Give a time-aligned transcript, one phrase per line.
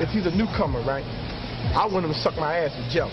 [0.00, 1.04] if he's a newcomer, right,
[1.74, 3.12] I want him to suck my ass with jelly,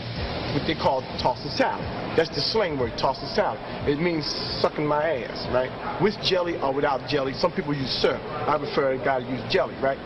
[0.54, 1.84] what they call toss the salad.
[2.16, 3.60] That's the slang word, toss the salad.
[3.90, 4.26] It means
[4.62, 5.70] sucking my ass, right?
[6.02, 7.34] With jelly or without jelly.
[7.34, 8.22] Some people use syrup.
[8.48, 9.98] I prefer a guy to use jelly, right?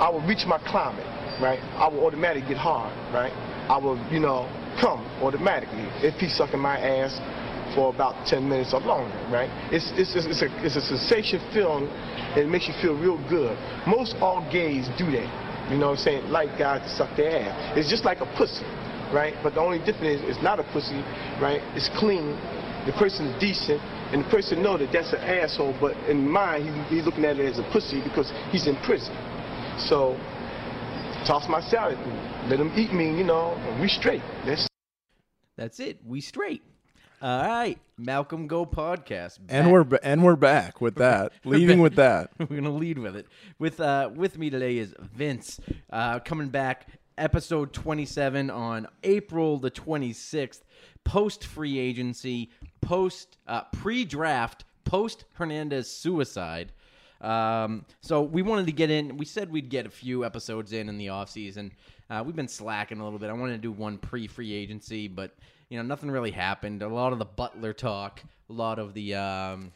[0.00, 1.04] I will reach my climate,
[1.42, 1.60] right?
[1.76, 3.32] I will automatically get hard, right?
[3.68, 4.48] I will, you know,
[4.80, 7.20] come automatically if he's sucking my ass
[7.74, 9.50] for about 10 minutes or longer, right?
[9.70, 13.18] It's, it's, it's, it's, a, it's a sensation feeling and it makes you feel real
[13.28, 13.58] good.
[13.86, 15.28] Most all gays do that,
[15.70, 16.28] you know what I'm saying?
[16.28, 17.78] Like guys to suck their ass.
[17.78, 18.66] It's just like a pussy,
[19.14, 19.34] right?
[19.42, 20.98] But the only difference is it's not a pussy,
[21.40, 21.62] right?
[21.78, 22.34] It's clean,
[22.86, 23.80] the person is decent,
[24.12, 27.38] and the person know that that's an asshole, but in mind, he, he's looking at
[27.38, 29.14] it as a pussy because he's in prison.
[29.78, 30.18] So,
[31.24, 31.98] toss my salad,
[32.48, 34.22] let him eat me, you know, we straight.
[34.44, 34.66] That's
[35.56, 35.98] That's it.
[36.04, 36.62] We straight.
[37.22, 39.40] All right, Malcolm Go podcast.
[39.50, 41.32] And we're and we're back with that.
[41.44, 41.82] Leading back.
[41.82, 42.30] with that.
[42.38, 43.26] We're gonna lead with it.
[43.58, 45.60] With uh, with me today is Vince,
[45.90, 46.86] uh, coming back,
[47.18, 50.64] episode twenty seven on April the twenty sixth,
[51.04, 56.72] post free agency, post uh, pre draft, post Hernandez suicide.
[57.20, 59.18] Um, so we wanted to get in.
[59.18, 61.72] We said we'd get a few episodes in in the off season.
[62.08, 63.28] Uh, we've been slacking a little bit.
[63.28, 65.36] I wanted to do one pre free agency, but
[65.70, 66.82] you know nothing really happened.
[66.82, 69.72] A lot of the Butler talk, a lot of the um,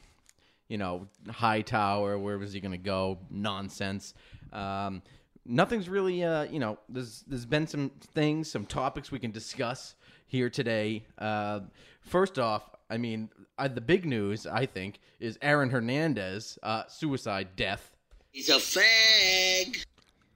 [0.69, 3.19] you know, Hightower, where was he going to go?
[3.31, 4.15] Nonsense.
[4.53, 5.03] Um,
[5.45, 9.95] nothing's really, uh, you know, there's there's been some things, some topics we can discuss
[10.27, 11.05] here today.
[11.19, 11.61] Uh,
[12.01, 17.49] first off, I mean, uh, the big news I think is Aaron Hernandez uh, suicide
[17.57, 17.91] death.
[18.33, 19.85] He's a fag.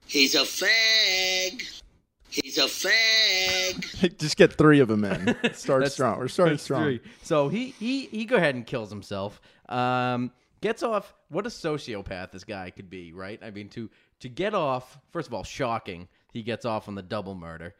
[0.07, 1.81] He's a fag.
[2.29, 4.17] He's a fag.
[4.19, 5.35] Just get three of them in.
[5.53, 6.19] Start strong.
[6.19, 6.83] We're starting that's strong.
[6.83, 7.01] three.
[7.23, 9.41] So he he he go ahead and kills himself.
[9.67, 10.31] Um,
[10.61, 11.13] gets off.
[11.29, 13.39] What a sociopath this guy could be, right?
[13.43, 14.99] I mean, to to get off.
[15.11, 16.07] First of all, shocking.
[16.31, 17.73] He gets off on the double murder.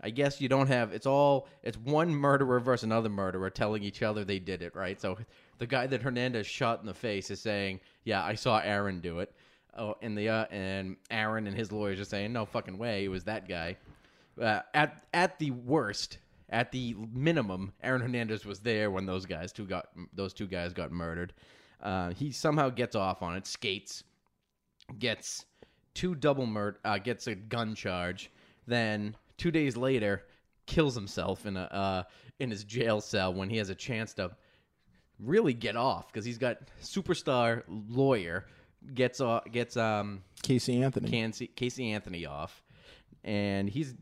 [0.00, 0.92] I guess you don't have.
[0.92, 1.48] It's all.
[1.62, 5.00] It's one murderer versus another murderer telling each other they did it, right?
[5.00, 5.18] So
[5.58, 9.20] the guy that Hernandez shot in the face is saying, "Yeah, I saw Aaron do
[9.20, 9.34] it."
[9.78, 13.08] Oh, and the uh, and Aaron and his lawyers are saying, "No fucking way, it
[13.08, 13.76] was that guy."
[14.40, 16.18] Uh, at at the worst,
[16.50, 20.72] at the minimum, Aaron Hernandez was there when those guys two got those two guys
[20.72, 21.32] got murdered.
[21.80, 24.02] Uh, he somehow gets off on it, skates,
[24.98, 25.44] gets
[25.94, 28.32] two double murder, uh, gets a gun charge.
[28.66, 30.24] Then two days later,
[30.66, 32.02] kills himself in a uh,
[32.40, 34.32] in his jail cell when he has a chance to
[35.20, 38.46] really get off because he's got superstar lawyer
[38.94, 41.10] gets off gets um Casey Anthony.
[41.10, 42.62] Casey, Casey Anthony off,
[43.24, 43.94] and he's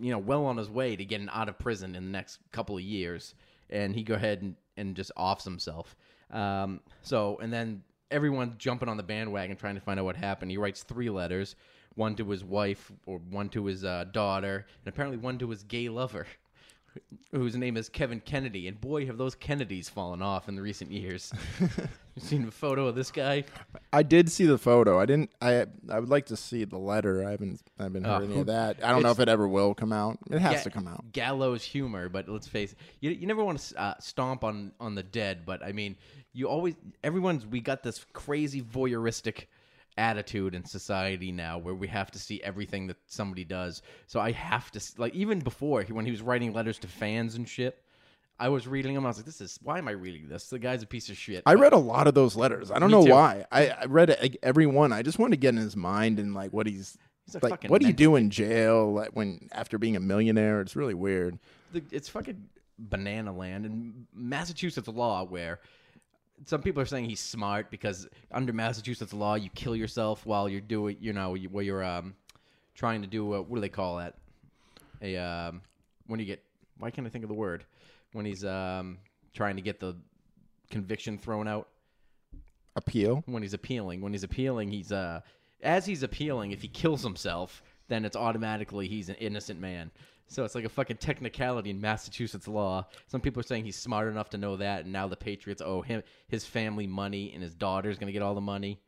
[0.00, 2.76] you know well on his way to getting out of prison in the next couple
[2.76, 3.34] of years,
[3.68, 5.96] and he go ahead and, and just offs himself.
[6.30, 10.50] Um, so and then everyone jumping on the bandwagon trying to find out what happened.
[10.50, 11.56] He writes three letters,
[11.94, 15.62] one to his wife or one to his uh, daughter, and apparently one to his
[15.64, 16.26] gay lover.
[17.32, 20.90] Whose name is Kevin Kennedy, and boy, have those Kennedys fallen off in the recent
[20.90, 21.32] years.
[21.60, 21.68] you
[22.20, 23.44] seen a photo of this guy?
[23.92, 24.98] I did see the photo.
[24.98, 25.30] I didn't.
[25.40, 27.24] I I would like to see the letter.
[27.24, 27.60] I haven't.
[27.78, 28.82] I haven't heard Oh, any of that.
[28.82, 30.18] I don't know if it ever will come out.
[30.28, 31.12] It has ga- to come out.
[31.12, 34.96] Gallows humor, but let's face it, you, you never want to uh, stomp on on
[34.96, 35.42] the dead.
[35.46, 35.94] But I mean,
[36.32, 36.74] you always
[37.04, 39.44] everyone's we got this crazy voyeuristic
[39.98, 43.82] attitude in society now where we have to see everything that somebody does.
[44.06, 47.48] So I have to like even before when he was writing letters to fans and
[47.48, 47.82] shit.
[48.38, 49.04] I was reading them.
[49.04, 50.48] I was like, "This is why am I reading this?
[50.48, 52.70] The guy's a piece of shit." I read a lot of those letters.
[52.70, 53.12] I don't Me know too.
[53.12, 53.44] why.
[53.52, 54.94] I, I read like, every one.
[54.94, 57.64] I just wanted to get in his mind and like what he's, He's like.
[57.64, 60.62] What do you do in jail like, when after being a millionaire?
[60.62, 61.38] It's really weird.
[61.72, 62.48] the, it's fucking
[62.78, 65.60] banana land in Massachusetts law where
[66.46, 70.60] some people are saying he's smart because under Massachusetts law you kill yourself while you're
[70.60, 72.14] doing you know you, where you're um
[72.74, 74.14] trying to do a, what do they call that
[75.02, 75.60] a um
[76.06, 76.42] when you get
[76.78, 77.64] why can't I think of the word
[78.12, 78.98] when he's um
[79.34, 79.96] trying to get the
[80.70, 81.68] conviction thrown out
[82.76, 83.22] Appeal.
[83.26, 84.00] when he's appealing.
[84.00, 85.20] When he's appealing, he's uh
[85.62, 89.90] as he's appealing, if he kills himself, then it's automatically he's an innocent man.
[90.30, 92.86] So it's like a fucking technicality in Massachusetts law.
[93.08, 95.82] Some people are saying he's smart enough to know that, and now the Patriots owe
[95.82, 98.80] him his family money, and his daughter's gonna get all the money,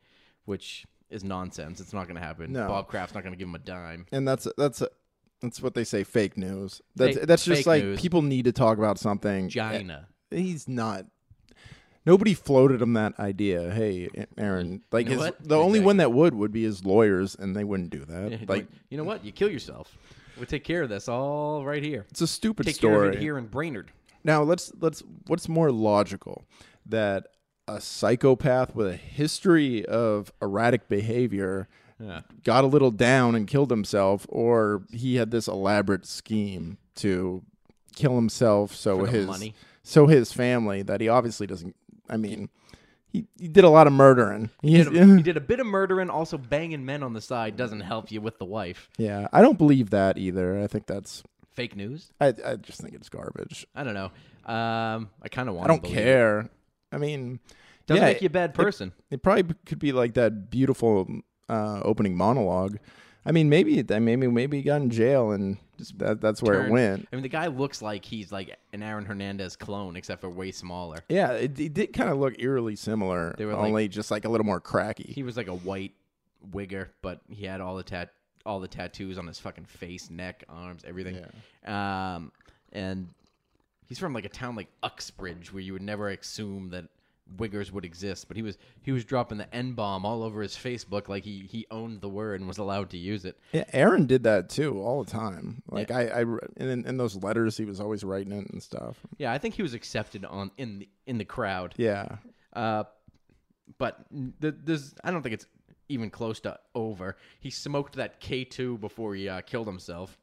[0.45, 1.81] which is nonsense.
[1.81, 2.53] It's not gonna happen.
[2.53, 2.67] No.
[2.69, 4.05] Bob Kraft's not gonna give him a dime.
[4.13, 4.81] and that's that's
[5.41, 7.99] that's what they say fake news that's Fake- that's just like news.
[8.01, 10.07] people need to talk about something China.
[10.31, 11.05] Eh, he's not
[12.05, 14.07] nobody floated him that idea hey
[14.37, 17.53] aaron like You know his, the only one that would would be his lawyers and
[17.53, 19.25] they wouldn't do that like you know what?
[19.25, 19.97] You kill yourself.
[20.37, 22.05] We'll take care of this all right here.
[22.09, 23.91] it's a stupid Take care story of it here in Brainerd.
[24.23, 26.45] now let's let's what's more logical
[26.85, 27.27] that
[27.67, 31.67] a psychopath with a history of erratic behavior
[31.99, 32.21] Yeah.
[32.43, 37.43] got a little down and killed himself, or he had this elaborate scheme to
[37.95, 39.53] kill himself so his money.
[39.83, 41.75] so his family that he obviously doesn't.
[42.09, 42.49] I mean,
[43.13, 44.49] he, he did a lot of murdering.
[44.61, 47.55] He did, a, he did a bit of murdering, also banging men on the side
[47.55, 48.89] doesn't help you with the wife.
[48.97, 50.59] yeah, I don't believe that either.
[50.59, 51.23] I think that's.
[51.51, 52.11] Fake news?
[52.19, 53.67] I I just think it's garbage.
[53.75, 54.11] I don't know.
[54.51, 55.67] Um, I kind of want.
[55.67, 55.73] To.
[55.73, 56.49] I don't care.
[56.91, 57.39] I mean,
[57.85, 58.91] Doesn't yeah, make you a bad person.
[59.11, 61.07] It probably could be like that beautiful
[61.49, 62.79] uh, opening monologue.
[63.25, 66.65] I mean, maybe that maybe maybe he got in jail and just that, that's where
[66.65, 67.07] it went.
[67.11, 70.51] I mean, the guy looks like he's like an Aaron Hernandez clone, except for way
[70.51, 70.99] smaller.
[71.09, 74.25] Yeah, it, it did kind of look eerily similar, They were like- only just like
[74.25, 75.11] a little more cracky.
[75.13, 75.93] He was like a white
[76.51, 78.11] wigger, but he had all the tat
[78.45, 81.17] all the tattoos on his fucking face, neck, arms, everything.
[81.65, 82.15] Yeah.
[82.15, 82.33] Um,
[82.73, 83.07] and
[83.87, 86.85] he's from like a town like Uxbridge, where you would never assume that
[87.37, 88.27] wiggers would exist.
[88.27, 91.47] But he was he was dropping the N bomb all over his Facebook, like he
[91.49, 93.37] he owned the word and was allowed to use it.
[93.51, 95.61] yeah, Aaron did that too all the time.
[95.69, 96.21] Like I, I
[96.57, 98.97] in, in those letters, he was always writing it and stuff.
[99.17, 101.73] Yeah, I think he was accepted on in the in the crowd.
[101.77, 102.17] Yeah,
[102.53, 102.83] Uh,
[103.77, 104.05] but
[104.41, 105.47] th- there's I don't think it's
[105.89, 107.17] even close to over.
[107.39, 110.17] He smoked that K two before he uh, killed himself.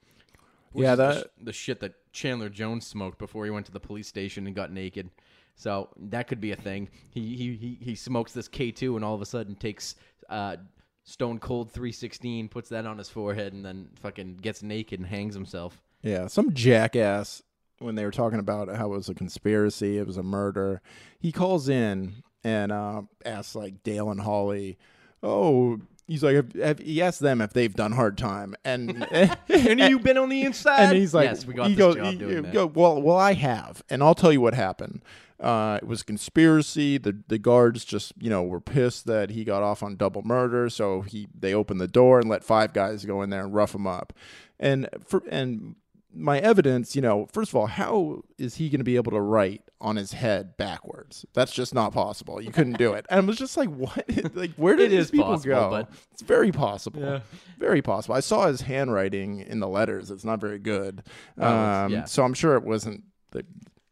[0.75, 3.73] Yeah, is the, that- sh- the shit that Chandler Jones smoked before he went to
[3.73, 5.11] the police station and got naked.
[5.61, 6.89] So that could be a thing.
[7.11, 9.95] He he he, he smokes this K two and all of a sudden takes
[10.31, 10.57] uh,
[11.05, 15.07] Stone Cold three sixteen, puts that on his forehead, and then fucking gets naked and
[15.09, 15.83] hangs himself.
[16.03, 16.27] yeah.
[16.29, 17.43] Some jackass
[17.79, 20.81] when they were talking about how it was a conspiracy, it was a murder.
[21.19, 24.79] He calls in and uh, asks like Dale and Holley,
[25.23, 29.07] "Oh." He's like, have, have, he asked them if they've done hard time, and
[29.49, 30.81] Any of you been on the inside?
[30.89, 32.53] and he's like, yes, we got he this goes- job he- doing he that.
[32.53, 35.03] go, well, well, I have, and I'll tell you what happened.
[35.41, 36.99] Uh, it was conspiracy.
[36.99, 40.69] The the guards just you know were pissed that he got off on double murder,
[40.69, 43.75] so he they opened the door and let five guys go in there and rough
[43.75, 44.13] him up.
[44.59, 45.77] And for and
[46.13, 49.21] my evidence, you know, first of all, how is he going to be able to
[49.21, 51.25] write on his head backwards?
[51.35, 52.43] That's just not possible.
[52.43, 53.07] You couldn't do it.
[53.09, 54.05] And I was just like, what?
[54.35, 55.71] like, where did It these is people possible, go?
[55.71, 57.01] but- It's very possible.
[57.01, 57.21] Yeah.
[57.59, 58.17] Very possible.
[58.17, 60.11] I saw his handwriting in the letters.
[60.11, 61.05] It's not very good.
[61.39, 62.05] Oh, um, yeah.
[62.07, 63.47] So I'm sure it wasn't the,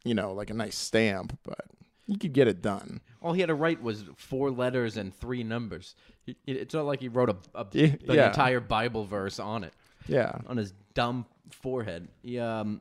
[0.08, 1.66] you know, like a nice stamp, but
[2.06, 3.00] you could get it done.
[3.20, 5.94] All he had to write was four letters and three numbers.
[6.24, 8.26] He, it's not like he wrote a, a Yeah, the yeah.
[8.28, 9.74] entire Bible verse on it
[10.06, 10.38] Yeah.
[10.46, 12.08] on his dumb forehead.
[12.22, 12.80] He, um,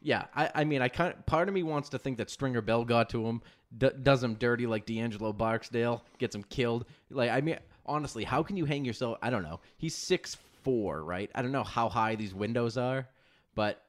[0.00, 2.60] yeah, I, I mean, I kind of, part of me wants to think that Stringer
[2.60, 3.40] Bell got to him,
[3.78, 6.86] d- does him dirty like D'Angelo Barksdale, gets him killed.
[7.10, 9.18] Like, I mean, honestly, how can you hang yourself?
[9.22, 9.60] I don't know.
[9.78, 11.30] He's six four, right?
[11.36, 13.06] I don't know how high these windows are,
[13.54, 13.84] but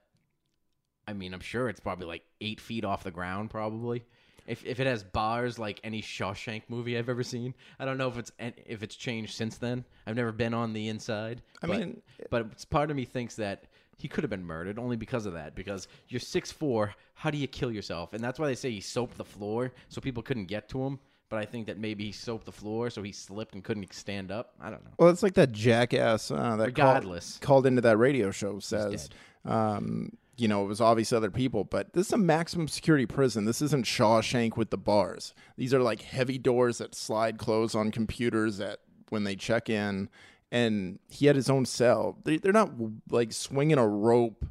[1.08, 4.04] I mean, I'm sure it's probably like eight feet off the ground, probably.
[4.46, 8.10] If, if it has bars like any Shawshank movie I've ever seen, I don't know
[8.10, 8.32] if it's
[8.66, 9.86] if it's changed since then.
[10.06, 11.42] I've never been on the inside.
[11.62, 13.64] I but- mean- but it's- part of me thinks that
[13.98, 15.56] he could have been murdered only because of that.
[15.56, 18.14] Because you're six four, how do you kill yourself?
[18.14, 21.00] And that's why they say he soaped the floor so people couldn't get to him.
[21.30, 24.30] But I think that maybe he soaped the floor so he slipped and couldn't stand
[24.30, 24.54] up.
[24.60, 24.92] I don't know.
[25.00, 27.38] Well, it's like that jackass uh, that called- Regardless.
[27.42, 29.10] called into that radio show says,
[29.46, 33.46] um, you know, it was obvious other people, but this is a maximum security prison.
[33.46, 35.34] This isn't Shawshank with the bars.
[35.58, 40.10] These are like heavy doors that slide close on computers that when they check in.
[40.52, 42.18] And he had his own cell.
[42.24, 42.72] They, they're not
[43.10, 44.46] like swinging a rope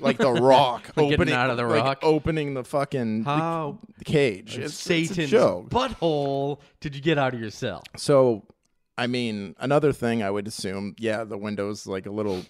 [0.00, 1.98] like the Rock, Like opening out of the like, Rock?
[2.02, 4.58] opening the fucking How the cage.
[4.58, 5.70] It's, it's a Satan's joke.
[5.70, 7.82] butthole did you get out of your cell?
[7.96, 8.44] So,
[8.98, 12.42] I mean, another thing I would assume, yeah, the window's like a little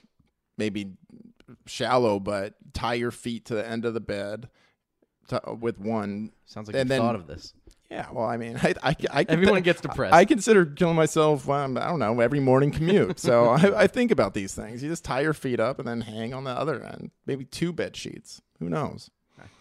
[0.58, 0.92] maybe
[1.66, 4.48] shallow, but tie your feet to the end of the bed
[5.28, 6.32] to, with one.
[6.46, 7.52] Sounds like And you then- thought of this.
[7.88, 10.12] Yeah, well, I mean, I, I, I Everyone gets depressed.
[10.12, 11.48] I consider killing myself.
[11.48, 14.82] Um, I don't know every morning commute, so I, I think about these things.
[14.82, 17.12] You just tie your feet up and then hang on the other end.
[17.26, 18.42] Maybe two bed sheets.
[18.58, 19.08] Who knows?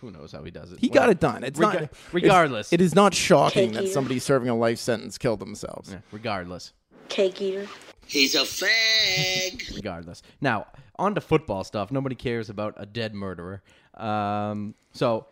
[0.01, 0.80] Who knows how he does it?
[0.80, 1.44] He got it done.
[1.44, 1.89] It's Rega- not.
[2.13, 2.74] regardless.
[2.74, 3.92] it's- it is not shocking Cake that eater.
[3.94, 5.92] somebody serving a life sentence killed themselves.
[5.92, 6.74] Yeah, regardless.
[7.10, 7.68] Cake eater.
[8.07, 9.75] He's a fag.
[9.75, 10.21] regardless.
[10.41, 11.91] Now, on to football stuff.
[11.91, 13.62] Nobody cares about a dead murderer.
[13.95, 15.27] Um, so,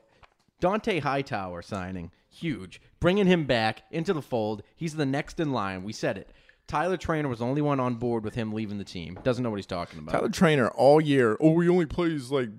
[0.59, 2.81] Dante Hightower signing, huge.
[2.99, 4.63] Bringing him back into the fold.
[4.75, 5.83] He's the next in line.
[5.83, 6.29] We said it.
[6.67, 9.19] Tyler Trainer was the only one on board with him leaving the team.
[9.23, 10.13] Doesn't know what he's talking about.
[10.13, 11.37] Tyler Trainer all year.
[11.41, 12.49] Oh, he only plays like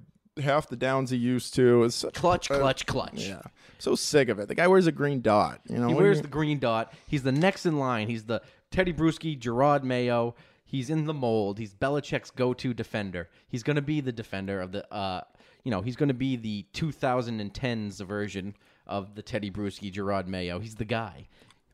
[0.43, 1.85] half the downs he used to.
[1.85, 3.27] It's such clutch, uh, clutch, clutch.
[3.27, 3.41] Yeah,
[3.79, 4.49] so sick of it.
[4.49, 5.61] The guy wears a green dot.
[5.69, 6.93] You know, He wears you- the green dot.
[7.07, 8.09] He's the next in line.
[8.09, 8.43] He's the
[8.75, 10.35] Teddy Bruschi, Jerod Mayo.
[10.65, 11.61] He's in the mold.
[11.61, 13.31] He's Belichick's go-to defender.
[13.47, 15.21] He's going to be the defender of the, uh,
[15.63, 20.59] you know, he's going to be the 2010s version of the Teddy Bruschi, Jerod Mayo.
[20.59, 21.29] He's the guy.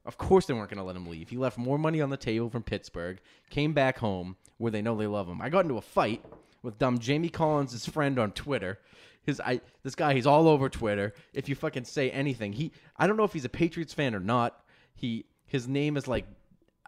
[0.04, 1.30] Of course they weren't going to let him leave.
[1.30, 4.94] He left more money on the table from Pittsburgh, came back home where they know
[4.94, 5.40] they love him.
[5.40, 6.22] I got into a fight
[6.62, 8.78] with dumb Jamie Collins' his friend on Twitter.
[9.22, 11.14] His I this guy, he's all over Twitter.
[11.32, 14.20] If you fucking say anything, he I don't know if he's a Patriots fan or
[14.20, 14.62] not.
[14.94, 16.26] He his name is like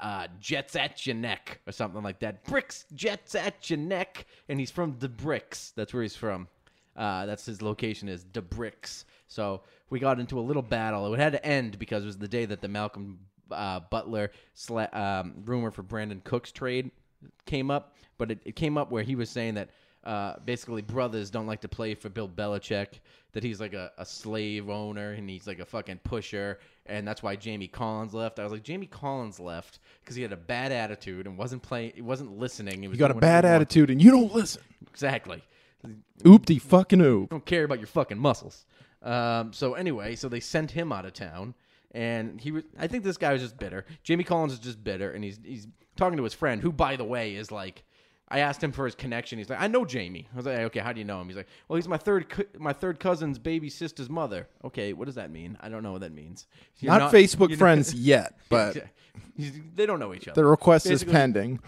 [0.03, 2.45] uh, Jets at your neck or something like that.
[2.45, 5.73] Bricks, Jets at your neck, and he's from the Bricks.
[5.77, 6.49] That's where he's from.
[6.97, 9.07] Uh, that's his location is the Bricks.
[9.29, 11.15] So we got into a little battle.
[11.15, 13.19] It had to end because it was the day that the Malcolm
[13.51, 16.91] uh, Butler sla- um, rumor for Brandin Cooks trade
[17.47, 17.97] came up.
[18.19, 19.71] But it, it came up where he was saying that
[20.05, 23.01] uh, basically brothers don't like to play for Bill Belichick.
[23.33, 27.23] That he's like a, a slave owner and he's like a fucking pusher, and that's
[27.23, 28.39] why Jamie Collins left.
[28.39, 31.93] I was like, Jamie Collins left because he had a bad attitude and wasn't playing.
[31.95, 32.83] He wasn't listening.
[32.83, 33.63] He was You got a bad whatever he wanted.
[33.63, 34.63] attitude and you don't listen.
[34.91, 35.43] Exactly.
[36.25, 37.31] Oopty fucking oop.
[37.31, 38.67] don't care about your fucking muscles.
[39.03, 41.55] Um, so anyway, so they sent him out of town,
[41.93, 42.63] and he was.
[42.79, 43.85] I think this guy was just bitter.
[44.05, 47.05] Jamie Collins is just bitter, and he's he's talking to his friend, who, by the
[47.05, 47.83] way, is like.
[48.33, 49.37] I asked him for his connection.
[49.39, 50.27] He's like, I know Jamie.
[50.33, 51.29] I was like, okay, how do you know him?
[51.29, 54.49] He's like, well, he's my third co- my third cousin's baby sister's mother.
[54.65, 55.59] Okay, what does that mean?
[55.61, 56.47] I don't know what that means.
[56.79, 58.77] You're Not, Facebook friends yet, but
[59.77, 60.41] they don't know each other.
[60.41, 61.61] the request is pending.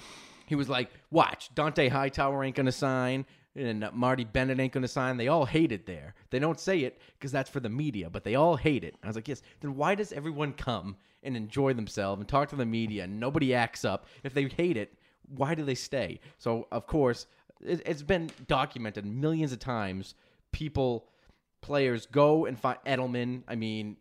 [0.46, 5.16] he was like, "Watch, Dante Hightower ain't gonna sign, and Marty Bennett ain't gonna sign.
[5.18, 6.14] They all hate it there.
[6.30, 9.06] They don't say it because that's for the media, but they all hate it." I
[9.08, 12.66] was like, "Yes." Then why does everyone come and enjoy themselves and talk to the
[12.66, 14.06] media and nobody acts up?
[14.22, 14.94] If they hate it,
[15.28, 16.20] why do they stay?
[16.38, 17.26] So of course,
[17.60, 20.14] it, it's been documented millions of times.
[20.52, 21.06] People,
[21.60, 23.42] players go and find Edelman.
[23.48, 23.96] I mean,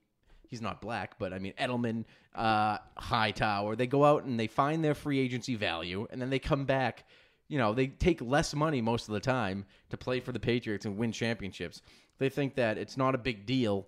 [0.48, 3.76] he's not black, but I mean Edelman, uh, Hightower.
[3.76, 7.06] They go out and they find their free agency value, and then they come back.
[7.48, 10.86] You know, they take less money most of the time to play for the Patriots
[10.86, 11.82] and win championships.
[12.20, 13.88] They think that it's not a big deal.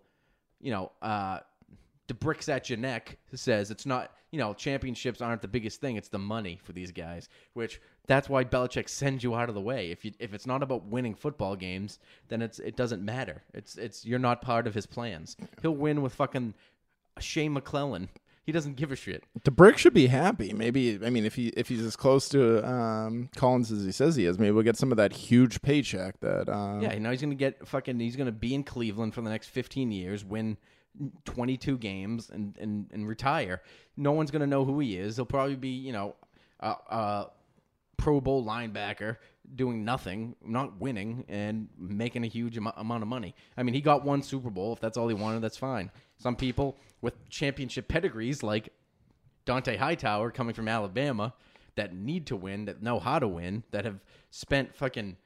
[0.59, 1.39] You know, uh,
[2.07, 4.11] the bricks at your neck says it's not.
[4.31, 5.95] You know, championships aren't the biggest thing.
[5.95, 7.29] It's the money for these guys.
[7.53, 9.91] Which that's why Belichick sends you out of the way.
[9.91, 13.43] If you if it's not about winning football games, then it's it doesn't matter.
[13.53, 15.37] It's it's you're not part of his plans.
[15.61, 16.53] He'll win with fucking
[17.19, 18.09] Shane McClellin.
[18.45, 19.23] He doesn't give a shit.
[19.43, 20.53] The brick should be happy.
[20.53, 24.15] Maybe I mean if he if he's as close to um, Collins as he says
[24.15, 27.21] he is, maybe we'll get some of that huge paycheck that uh, Yeah, now he's
[27.21, 27.99] gonna get fucking.
[27.99, 30.57] He's gonna be in Cleveland for the next 15 years, win
[31.25, 33.61] 22 games, and and and retire.
[33.97, 35.15] No one's gonna know who he is.
[35.15, 36.15] He'll probably be, you know,
[36.59, 37.31] a, a
[37.97, 39.17] Pro Bowl linebacker
[39.55, 43.35] doing nothing, not winning, and making a huge amo- amount of money.
[43.57, 44.73] I mean, he got one Super Bowl.
[44.73, 45.91] If that's all he wanted, that's fine.
[46.17, 48.69] Some people with championship pedigrees, like
[49.45, 51.33] Dante Hightower coming from Alabama
[51.75, 53.99] that need to win, that know how to win, that have
[54.31, 55.17] spent fucking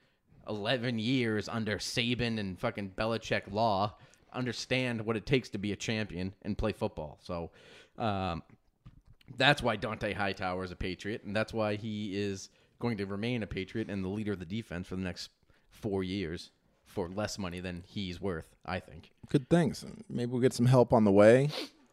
[0.48, 3.96] 11 years under Saban and fucking Belichick law,
[4.34, 7.20] understand what it takes to be a champion and play football.
[7.22, 7.52] So
[7.98, 8.44] um,
[9.38, 13.44] that's why Dante Hightower is a Patriot, and that's why he is going to remain
[13.44, 15.30] a Patriot and the leader of the defense for the next
[15.70, 16.52] four years
[16.86, 19.12] for less money than he's worth, I think.
[19.30, 19.86] good things.
[20.10, 21.50] Maybe we'll get some help on the way.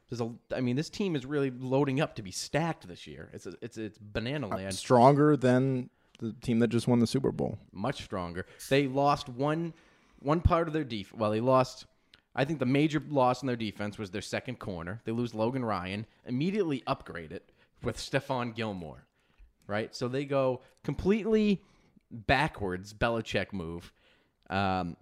[0.09, 3.29] There's a, I mean, this team is really loading up to be stacked this year.
[3.33, 5.91] It's a, it's it's banana land, Stronger than
[6.21, 7.59] the team that just won the Super Bowl.
[7.73, 8.47] much stronger.
[8.71, 9.75] They lost one
[10.21, 11.19] one part of their defense.
[11.19, 11.87] Well, they lost.
[12.37, 15.01] I think the major loss in their defense was their second corner.
[15.05, 17.51] They lose Logan Ryan, immediately upgrade it
[17.83, 19.07] with Stephon Gilmore,
[19.67, 19.95] right?
[19.97, 21.63] So they go completely
[22.11, 22.93] backwards.
[22.93, 23.91] Belichick move.
[24.51, 24.97] Um,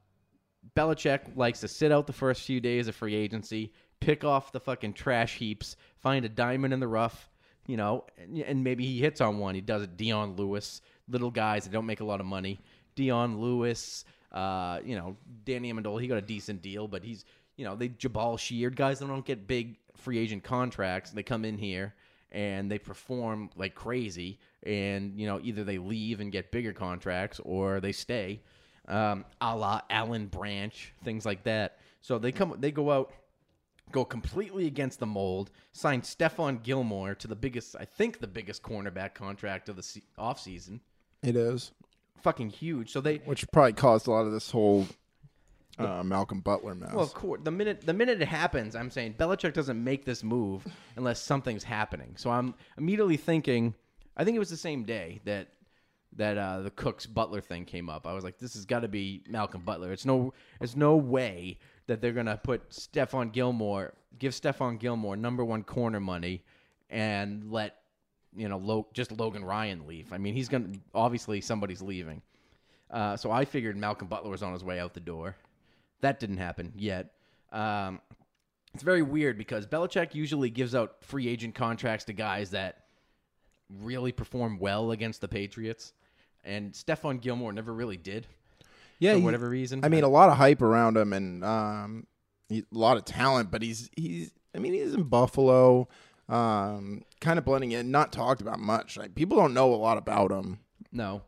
[0.77, 4.61] Belichick likes to sit out the first few days of free agency, pick off the
[4.61, 7.29] fucking trash heaps, find a diamond in the rough,
[7.67, 9.55] you know, and, and maybe he hits on one.
[9.55, 9.97] He does it.
[9.97, 12.61] Dion Lewis, little guys that don't make a lot of money.
[12.95, 17.25] Dion Lewis, uh, you know, Danny Amendola, he got a decent deal, but he's,
[17.57, 21.11] you know, they Jabaal Sheard guys that don't get big free agent contracts.
[21.11, 21.95] They come in here
[22.33, 27.41] and they perform like crazy, and you know, either they leave and get bigger contracts
[27.45, 28.41] or they stay
[28.89, 31.79] um, a la Alan Branch, things like that.
[32.01, 33.13] So they come, they go out,
[33.93, 38.63] go completely against the mold, sign Stephon Gilmore to the biggest, I think, the biggest
[38.63, 40.81] cornerback contract of the se- offseason.
[41.23, 41.73] It is,
[42.23, 42.91] Fucking huge.
[42.91, 44.87] So they, which probably caused a lot of this whole
[45.79, 46.93] uh, Malcolm Butler mess.
[46.93, 50.23] well, of course, the minute the minute it happens, I'm saying Belichick doesn't make this
[50.23, 50.65] move
[50.97, 52.15] unless something's happening.
[52.17, 53.75] So I'm immediately thinking,
[54.17, 55.49] I think it was the same day that
[56.17, 58.07] that uh, the Cooks Butler thing came up.
[58.07, 59.93] I was like, this has got to be Malcolm Butler.
[59.93, 65.45] It's no, it's no way that they're gonna put Stephon Gilmore, give Stephon Gilmore number
[65.45, 66.43] one corner money,
[66.89, 67.77] and let
[68.37, 70.13] you know Lo- just Logan Ryan leave.
[70.13, 72.23] I mean, he's gonna obviously somebody's leaving.
[72.91, 75.35] Uh, so I figured Malcolm Butler was on his way out the door.
[76.01, 77.13] That didn't happen yet.
[77.53, 78.01] Um,
[78.75, 82.85] it's very weird because Belichick usually gives out free agent contracts to guys that
[83.81, 85.93] really perform well against the Patriots,
[86.45, 88.27] and Stephon Gilmore never really did
[88.99, 89.85] Yeah, for he- whatever reason.
[89.85, 92.07] I mean, a lot of hype around him and um,
[92.49, 94.31] he, a lot of talent, but he's he's.
[94.55, 95.89] I mean, he's in Buffalo,
[96.29, 98.97] um, kind of blending in, not talked about much.
[98.97, 100.61] Like people don't know a lot about him.
[100.93, 101.23] no,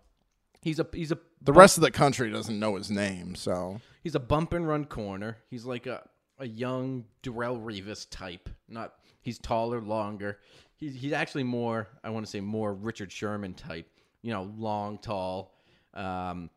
[0.63, 4.15] he's a he's a The rest of the country doesn't know his name, so He's
[4.15, 5.39] a bump and run corner.
[5.51, 6.01] He's like a,
[6.39, 8.49] a young Darrelle Revis type.
[8.69, 10.39] Not he's taller, longer.
[10.77, 13.91] He's he's actually more I want to say more Richard Sherman type.
[14.23, 15.55] You know, long, tall,
[15.93, 16.51] um,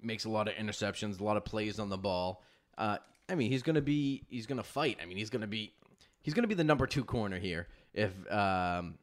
[0.00, 2.42] makes a lot of interceptions, a lot of plays on the ball.
[2.78, 2.96] Uh,
[3.28, 4.98] I mean, he's gonna be he's gonna fight.
[5.02, 5.74] I mean, he's gonna be
[6.22, 7.68] he's gonna be the number two corner here.
[7.94, 8.98] If um,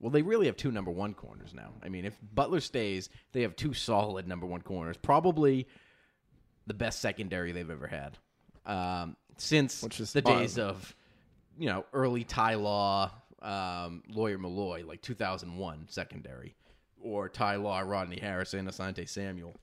[0.00, 1.72] well, they really have two number one corners now.
[1.82, 4.96] I mean, if Butler stays, they have two solid number one corners.
[4.96, 5.68] Probably
[6.66, 8.18] the best secondary they've ever had
[8.66, 10.38] um, since the fine.
[10.38, 10.94] days of
[11.58, 16.54] you know early Ty Law, um, Lawyer Milloy, like 2001 secondary,
[17.00, 19.54] or Ty Law, Rodney Harrison, Asante Samuel.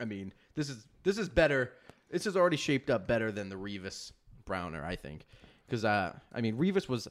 [0.00, 1.72] I mean, this is this is better.
[2.10, 4.12] This is already shaped up better than the Revis
[4.44, 5.26] Browner, I think,
[5.68, 7.06] because uh, I mean Revis was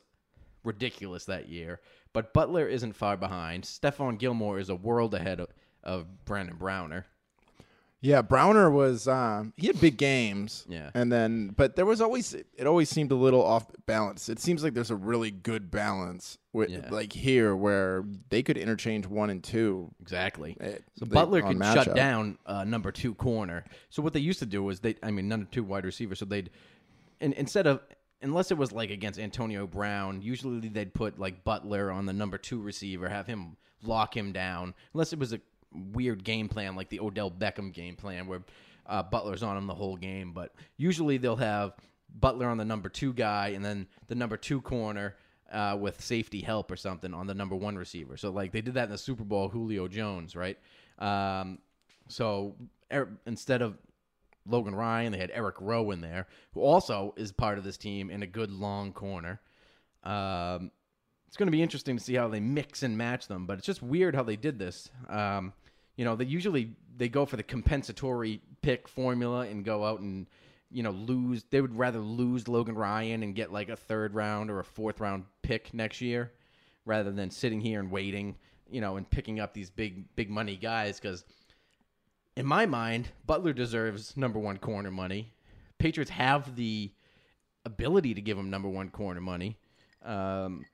[0.63, 1.79] ridiculous that year,
[2.13, 3.63] but Butler isn't far behind.
[3.63, 5.47] Stephon Gilmore is a world ahead of,
[5.83, 7.05] of Brandon Browner.
[8.01, 10.65] yeah, Browner was um, he had big games.
[10.67, 10.89] Yeah.
[10.93, 14.29] and then but there was always it always seemed a little off balance.
[14.29, 16.89] It seems like there's a really good balance with Yeah.
[16.89, 19.91] like here where they could interchange one and two.
[20.01, 20.57] Exactly.
[20.59, 23.63] Eh, So they- Butler could shut down uh, number two corner.
[23.89, 26.15] So what they used to do was they, I mean, number two wide receiver.
[26.15, 26.49] So they'd,
[27.21, 27.81] and instead of,
[28.21, 32.37] unless it was like against Antonio Brown, usually they'd put like Butler on the number
[32.37, 34.73] two receiver, have him lock him down.
[34.93, 35.41] Unless it was a
[35.93, 38.41] weird game plan like the Odell Beckham game plan where
[38.85, 40.33] uh, Butler's on him the whole game.
[40.33, 41.73] But usually they'll have
[42.19, 45.15] Butler on the number two guy and then the number two corner
[45.51, 48.17] uh, with safety help or something on the number one receiver.
[48.17, 50.57] So like they did that in the Super Bowl, Julio Jones, right?
[50.99, 51.59] Um,
[52.07, 52.55] so
[52.91, 53.77] er, instead of
[54.47, 58.09] Logan Ryan, they had Eric Rowe in there, who also is part of this team
[58.09, 59.39] in a good long corner.
[60.03, 60.71] Um,
[61.27, 63.65] it's going to be interesting to see how they mix and match them, but it's
[63.65, 64.89] just weird how they did this.
[65.09, 65.53] Um,
[65.97, 70.27] you know, they usually they go for the compensatory pick formula and go out and
[70.71, 71.43] you know lose.
[71.49, 74.99] They would rather lose Logan Ryan and get like a third round or a fourth
[74.99, 76.31] round pick next year,
[76.85, 78.37] rather than sitting here and waiting.
[78.69, 81.25] You know, and picking up these big big money guys because
[82.37, 85.33] in my mind, Butler deserves number one corner money.
[85.79, 86.91] Patriots have the
[87.65, 89.57] ability to give him number one corner money.
[90.05, 90.65] Um,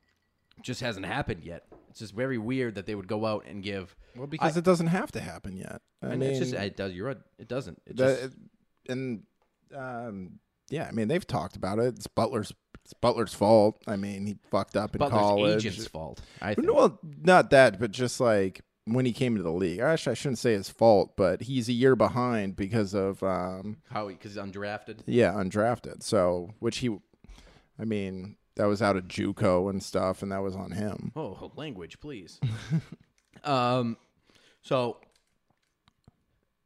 [0.62, 1.65] just hasn't happened yet.
[1.89, 3.95] It's just very weird that they would go out and give.
[4.15, 5.82] Well, because it doesn't have to happen yet.
[6.02, 6.93] I mean, it's just it does.
[6.93, 7.17] You're right.
[7.39, 7.82] It doesn't.
[7.86, 8.36] It the- just,
[8.89, 9.23] and
[9.73, 11.95] um, yeah, I mean they've talked about it.
[11.95, 13.82] It's Butler's it's Butler's fault.
[13.88, 15.65] I mean he fucked up in Butler's college.
[15.65, 16.21] agent's fault.
[16.41, 16.71] I think.
[16.71, 19.80] Well, not that, but just like when he came into the league.
[19.80, 24.08] Actually, I shouldn't say his fault, but he's a year behind because of um, How
[24.08, 25.00] he because he's undrafted.
[25.06, 26.04] yeah, undrafted.
[26.04, 26.98] So, which he,
[27.80, 31.12] I mean, that was out of JUCO and stuff, and that was on him.
[31.15, 32.39] Oh, language, please.
[33.43, 33.98] um,
[34.62, 34.98] so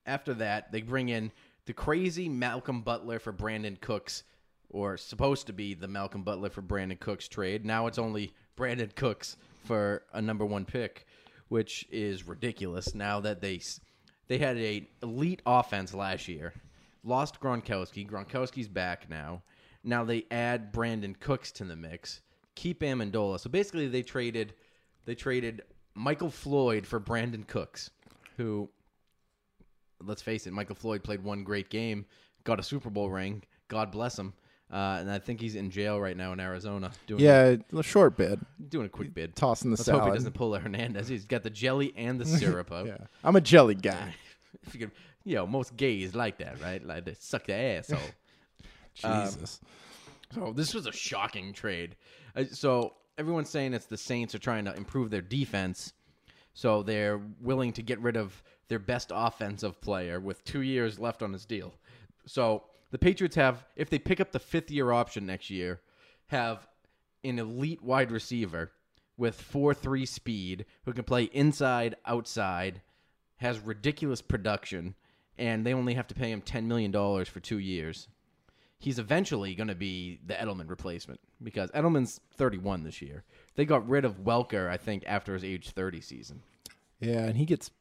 [0.06, 1.32] after that, they bring in
[1.66, 4.24] the crazy Malcolm Butler for Brandin Cooks,
[4.70, 7.66] or supposed to be the Malcolm Butler for Brandin Cooks trade.
[7.66, 11.06] Now it's only Brandin Cooks for a number one pick,
[11.50, 12.94] which is ridiculous.
[12.94, 13.62] Now that they
[14.28, 16.54] they had a elite offense last year,
[17.04, 18.10] lost Gronkowski.
[18.10, 19.42] Gronkowski's back now.
[19.84, 22.22] Now they add Brandin Cooks to the mix.
[22.56, 23.40] Keep Amendola.
[23.40, 24.54] So basically, they traded
[25.06, 25.62] they traded
[25.96, 27.90] Michael Floyd for Brandin Cooks,
[28.36, 28.70] who
[30.04, 32.06] let's face it, Michael Floyd played one great game,
[32.44, 33.44] got a Super Bowl ring.
[33.68, 34.34] God bless him.
[34.72, 38.18] Uh, and I think he's in jail right now in Arizona doing Yeah, a short
[38.18, 39.34] bid, doing a quick bid.
[39.36, 40.14] tossing the Let's hope he salad.
[40.16, 41.08] doesn't pull a Hernandez.
[41.08, 42.72] He's got the jelly and the syrup.
[42.74, 42.86] out.
[42.86, 44.14] yeah, I'm a jelly guy.
[44.64, 44.92] If you could,
[45.24, 46.86] you know, most gays like that, right?
[46.86, 48.00] Like they suck the asshole.
[48.94, 49.62] Jesus.
[50.34, 51.96] So this was a shocking trade.
[52.36, 55.94] Uh, so everyone's saying it's the Saints are trying to improve their defense,
[56.54, 61.22] so they're willing to get rid of their best offensive player with two years left
[61.24, 61.74] on his deal.
[62.26, 65.82] So the Patriots have, if they pick up the fifth year option next year,
[66.28, 66.68] have
[67.24, 68.72] an elite wide receiver
[69.18, 72.82] with four three speed who can play inside, outside,
[73.38, 74.96] has ridiculous production,
[75.38, 78.08] and they only have to pay him ten million dollars for two years
[78.80, 83.24] he's eventually going to be the Edelman replacement because Edelman's 31 this year.
[83.56, 86.42] They got rid of Welker, I think, after his age 30 season.
[87.00, 87.72] Yeah, and he gets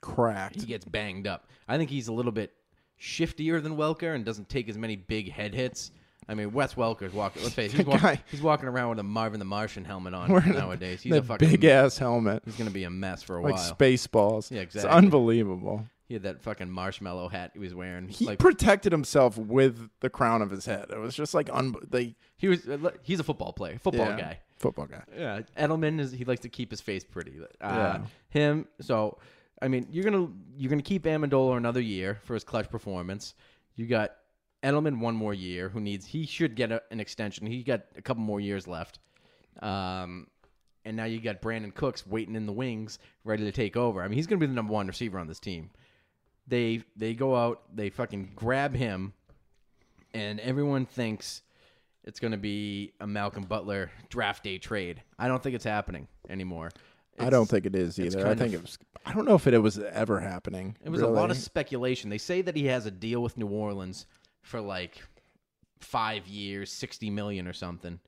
[0.00, 0.60] cracked.
[0.60, 1.48] He gets banged up.
[1.68, 2.52] I think he's a little bit
[3.00, 5.90] shiftier than Welker and doesn't take as many big head hits,
[6.28, 7.42] I mean, Wes Welker's walking.
[7.42, 10.12] Let's face it, he's, walk, guy- he's walking around with a Marvin the Martian helmet
[10.14, 11.02] on Wearing a- nowadays.
[11.02, 13.54] He's that a fucking big ass helmet, He's gonna be a mess for a like
[13.54, 13.74] while.
[13.74, 14.50] Spaceballs.
[14.50, 14.88] Yeah, exactly.
[14.88, 15.86] It's unbelievable.
[16.08, 18.08] he had that fucking marshmallow hat he was wearing.
[18.08, 20.86] He like protected himself with the crown of his head.
[20.90, 22.66] It was just like un- they he was.
[22.68, 24.38] uh, He's a football player, football yeah, guy.
[24.58, 25.02] football guy.
[25.16, 26.10] Yeah, Edelman is.
[26.12, 27.34] He likes to keep his face pretty.
[27.60, 28.00] Uh, Yeah.
[28.30, 28.66] Him.
[28.80, 29.18] So,
[29.62, 33.34] I mean, you're gonna you're gonna keep Amendola another year for his clutch performance.
[33.74, 34.12] You got
[34.62, 35.68] Edelman one more year.
[35.68, 36.06] Who needs?
[36.06, 37.46] He should get a, an extension.
[37.46, 38.98] He got a couple more years left.
[39.60, 40.26] Um,
[40.84, 44.02] and now you got Brandin Cooks waiting in the wings, ready to take over.
[44.02, 45.70] I mean, he's gonna be the number one receiver on this team.
[46.46, 49.14] They they go out, they fucking grab him,
[50.14, 51.42] and everyone thinks
[52.04, 55.02] it's to be a Malcolm Butler draft day trade.
[55.18, 56.70] I don't think it's happening anymore.
[57.18, 58.20] I don't think it is either.
[58.20, 58.78] I kind think of- it was.
[59.04, 60.76] I don't know if it was ever happening.
[60.84, 62.10] It was a lot of speculation.
[62.10, 64.06] They say that he has a deal with New Orleans
[64.42, 65.00] for like
[65.80, 68.00] five years, sixty million or something.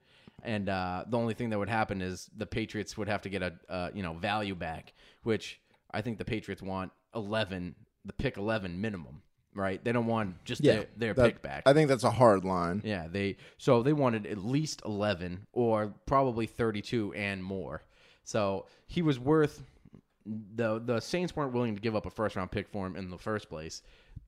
[0.42, 3.42] And uh, the only thing that would happen is the Patriots would have to get
[3.42, 4.92] a uh, you know value back,
[5.23, 9.23] which I think the Patriots want eleven, the pick eleven minimum,
[9.55, 9.83] right?
[9.83, 11.62] They don't want just yeah, their, their that- pick back.
[11.66, 12.83] I think that's a hard line.
[12.85, 17.83] Yeah, they so they wanted at least 11 or probably 32 and more.
[18.28, 19.62] So he was worth
[20.26, 23.08] the the Saints weren't willing to give up a first round pick for him in
[23.08, 23.80] the first place.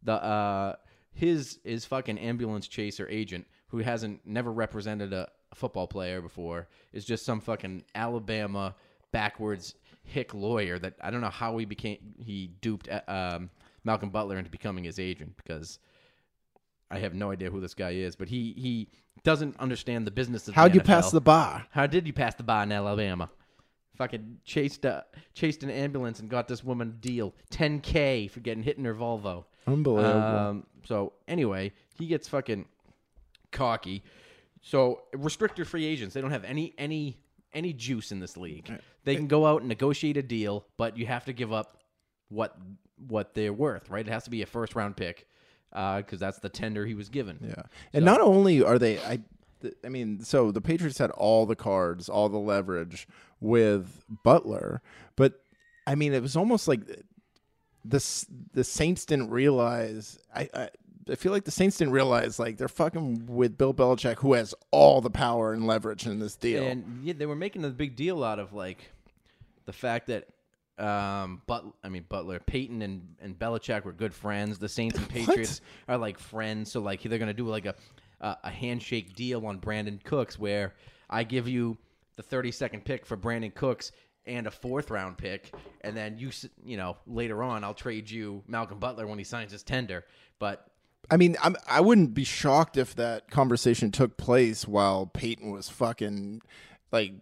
[0.04, 0.76] The uh
[1.12, 6.66] his his fucking ambulance chaser agent who hasn't never represented a, a football player before
[6.94, 8.74] is just some fucking Alabama
[9.12, 13.50] backwards hick lawyer that I don't know how he became he duped uh, um,
[13.84, 15.78] Malcolm Butler into becoming his agent because
[16.90, 18.88] I have no idea who this guy is, but he he
[19.24, 21.66] doesn't understand the business of How'd the you pass the bar?
[21.70, 23.28] How did you pass the bar in Alabama?
[24.00, 25.02] Fucking chased uh,
[25.34, 28.94] chased an ambulance and got this woman a deal, 10k for getting hit in her
[28.94, 29.44] Volvo.
[29.66, 30.18] Unbelievable.
[30.18, 32.64] Um, so anyway, he gets fucking
[33.52, 34.02] cocky.
[34.62, 37.18] So restricted free agents, they don't have any any
[37.52, 38.72] any juice in this league.
[39.04, 41.76] They can go out and negotiate a deal, but you have to give up
[42.30, 42.56] what
[43.06, 44.06] what they're worth, right?
[44.06, 45.26] It has to be a first round pick
[45.70, 47.38] because that's the tender he was given.
[47.46, 49.20] Yeah, and not only are they, I,
[49.60, 53.06] th- I mean, so the Patriots had all the cards, all the leverage
[53.40, 54.82] with Butler,
[55.16, 55.40] but
[55.86, 56.80] I mean, it was almost like
[57.84, 60.18] the the Saints didn't realize.
[60.34, 60.68] I, I
[61.10, 64.54] I feel like the Saints didn't realize like they're fucking with Bill Belichick, who has
[64.70, 66.64] all the power and leverage in this deal.
[66.64, 68.90] And yeah, they were making a big deal out of like
[69.66, 70.28] the fact that
[70.78, 74.58] um but I mean Butler, Payton and and Belichick were good friends.
[74.58, 77.74] The Saints and Patriots are like friends, so like they're going to do like a
[78.20, 80.74] a a handshake deal on Brandin Cooks where
[81.08, 81.78] I give you
[82.16, 83.92] the 32nd pick for Brandin Cooks
[84.26, 86.30] and a fourth round pick and then you
[86.62, 90.04] you know later on I'll trade you Malcolm Butler when he signs his tender.
[90.38, 90.66] But
[91.10, 95.68] I mean, I'm, I wouldn't be shocked if that conversation took place while Payton was
[95.68, 96.42] fucking
[96.92, 97.14] like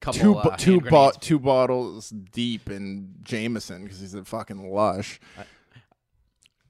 [0.00, 5.18] Couple, two uh, two bo- two bottles deep in Jameson because he's a fucking lush.
[5.38, 5.44] I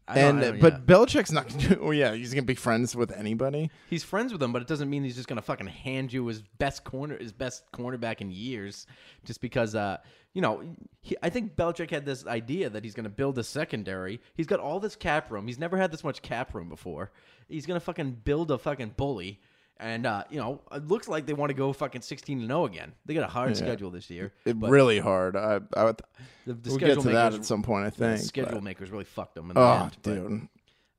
[0.08, 0.78] don't- and I don't- but yeah.
[0.80, 1.78] Belichick's not gonna do.
[1.82, 3.70] Oh yeah, he's gonna be friends with anybody.
[3.88, 6.42] He's friends with him, but it doesn't mean he's just gonna fucking hand you his
[6.58, 8.86] best corner, his best cornerback in years,
[9.24, 9.74] just because.
[9.74, 9.96] Uh,
[10.34, 10.64] you know,
[11.00, 14.20] he, I think Belichick had this idea that he's gonna build a secondary.
[14.34, 15.46] He's got all this cap room.
[15.46, 17.12] He's never had this much cap room before.
[17.48, 19.40] He's gonna fucking build a fucking bully,
[19.78, 22.64] and uh, you know, it looks like they want to go fucking sixteen and zero
[22.66, 22.92] again.
[23.06, 24.32] They got a hard schedule this year.
[24.44, 25.36] It really hard.
[25.36, 26.00] I, I would,
[26.46, 27.86] the, the we'll get to that at some point.
[27.86, 28.20] I the think.
[28.20, 29.96] schedule but- makers really fucked them in the oh, end.
[30.02, 30.48] but, dude.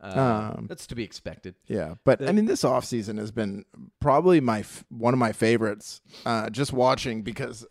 [0.02, 1.56] uh, Um, that's to be expected.
[1.68, 3.66] Yeah, but I mean, this offseason has been
[4.00, 6.02] probably my f- one of my favorites.
[6.26, 7.66] Uh, just watching because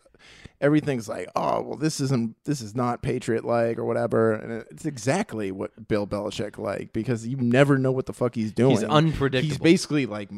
[0.59, 4.85] everything's like, oh, well, this isn't this is not Patriot like or whatever, and it's
[4.85, 8.83] exactly what Bill Belichick like because you never know what the fuck he's doing.
[8.83, 9.47] unpredictable.
[9.47, 10.29] He's basically like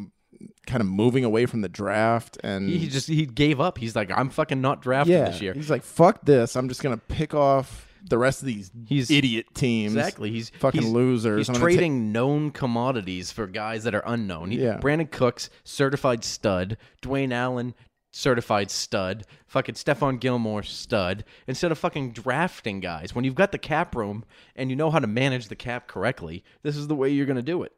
[0.66, 3.78] kind of moving away from the draft, and He, just he gave up.
[3.78, 5.54] He's like, I'm fucking not drafted yeah, this year.
[5.54, 6.56] he's like, fuck this.
[6.56, 9.94] I'm just gonna pick off the rest of these He's- idiot teams.
[9.96, 10.32] Exactly.
[10.32, 11.40] He's fucking he's- losers.
[11.40, 14.52] He's I'm ta- trading known commodities for guys that are unknown.
[14.52, 14.78] He, Yeah.
[14.80, 16.78] Brandin Cooks, certified stud.
[17.02, 17.74] Dwayne Allen,
[18.12, 19.26] certified stud.
[19.48, 21.26] Fucking Stephon Gilmore, stud.
[21.48, 24.24] Instead of fucking drafting guys, when you've got the cap room
[24.56, 27.36] and you know how to manage the cap correctly, this is the way you're going
[27.36, 27.74] to do it.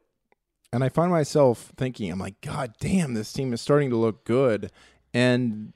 [0.72, 4.24] And I find myself thinking, I'm like, God damn, this team is starting to look
[4.24, 4.70] good.
[5.12, 5.72] And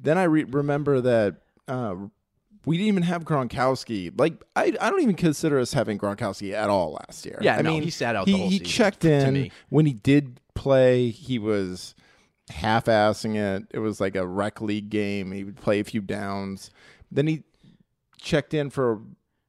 [0.00, 1.36] then I re- remember that
[1.68, 1.96] uh,
[2.64, 4.18] we didn't even have Gronkowski.
[4.18, 7.38] Like, I, I don't even consider us having Gronkowski at all last year.
[7.42, 10.40] Yeah, I no, mean, he sat out the He, he checked in when he did
[10.54, 11.10] play.
[11.10, 11.94] He was
[12.48, 13.64] half-assing it.
[13.70, 15.32] It was like a rec league game.
[15.32, 16.70] He would play a few downs.
[17.12, 17.42] Then he
[18.18, 19.00] checked in for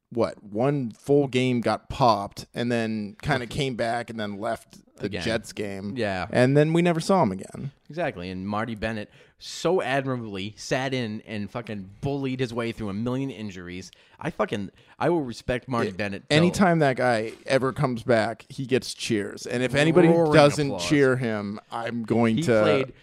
[0.09, 4.77] what one full game got popped and then kind of came back and then left
[4.97, 5.21] the Again.
[5.23, 5.93] Jets game.
[5.95, 6.25] Yeah.
[6.31, 7.71] and then we never saw him again.
[7.89, 8.29] Exactly.
[8.31, 13.29] And Marty Bennett so admirably sat in and fucking bullied his way through a million
[13.29, 13.91] injuries.
[14.19, 16.27] I fucking I will respect Marty Bennett.
[16.29, 19.45] till- Anytime that guy ever comes back, he gets cheers.
[19.45, 20.89] And if anybody Roaring doesn't applause.
[20.89, 22.61] cheer him, I'm going he to.
[22.63, 22.93] played.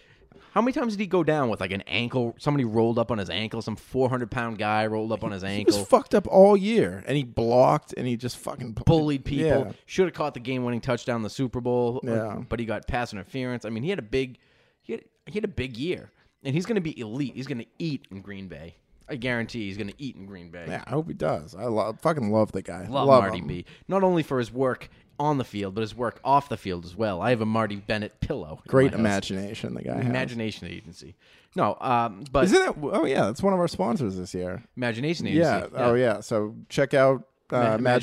[0.55, 2.33] How many times did he go down with like an ankle?
[2.39, 3.61] Somebody rolled up on his ankle.
[3.61, 5.73] Some 400 pound guy rolled up on his ankle.
[5.73, 9.65] He was fucked up all year, and he blocked, and he just fucking bullied people.
[9.65, 9.71] Yeah.
[9.85, 11.99] Should have caught the game-winning touchdown in the Super Bowl.
[12.07, 12.35] uh, Yeah.
[12.47, 13.65] but he got pass interference.
[13.65, 14.37] I mean, he had a big,
[14.81, 16.09] he had, he had a big year,
[16.41, 17.33] and he's going to be elite.
[17.35, 18.77] He's going to eat in Green Bay.
[19.09, 20.65] I guarantee he's going to eat in Green Bay.
[20.67, 21.53] Yeah, I hope he does.
[21.53, 22.87] I love, fucking love the guy.
[22.87, 23.47] Love, Marty him.
[23.47, 23.65] B.
[23.87, 26.95] Not only for his work on the field, but his work off the field as
[26.95, 27.21] well.
[27.21, 28.61] I have a Marty Bennett pillow.
[28.67, 29.97] Great imagination, the guy.
[29.97, 30.05] has.
[30.05, 31.15] Imagination Agency.
[31.55, 32.75] No, um, but Isn't it?
[32.81, 34.63] Oh yeah, that's one of our sponsors this year.
[34.75, 35.39] Imagination Agency.
[35.41, 35.67] Yeah.
[35.73, 36.19] Oh yeah.
[36.19, 37.97] So check out uh, Ma-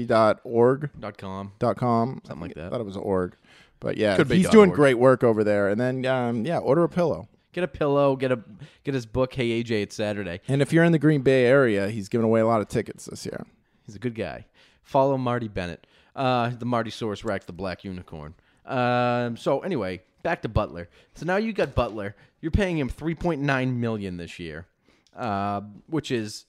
[0.00, 0.90] imaginagency.org.
[1.00, 1.52] Dot com.
[1.58, 2.20] dot com.
[2.26, 2.66] Something like that.
[2.66, 3.36] I thought it was org.
[3.80, 4.76] But yeah, Could be he's dot doing org.
[4.76, 5.68] great work over there.
[5.68, 7.28] And then um, yeah, order a pillow.
[7.52, 8.16] Get a pillow.
[8.16, 8.40] Get a
[8.84, 9.34] get his book.
[9.34, 10.40] Hey AJ, it's Saturday.
[10.48, 13.06] And if you're in the Green Bay area, he's giving away a lot of tickets
[13.06, 13.44] this year.
[13.86, 14.46] He's a good guy.
[14.82, 15.86] Follow Marty Bennett.
[16.16, 18.34] Uh, the Martysaurus Rex, the Black Unicorn.
[18.64, 20.88] Um, so anyway, back to Butler.
[21.14, 22.16] So now you got Butler.
[22.40, 24.66] You're paying him 3.9 million this year,
[25.14, 26.46] uh, which is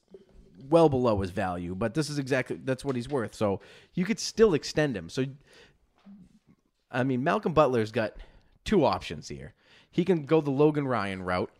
[0.69, 1.75] well below his value.
[1.75, 3.35] But this is exactly that's what he's worth.
[3.35, 3.59] So
[3.93, 5.09] you could still extend him.
[5.09, 5.25] So
[6.89, 8.13] I mean, Malcolm Butler's got
[8.63, 9.53] two options here.
[9.91, 11.51] He can go the Logan Ryan route,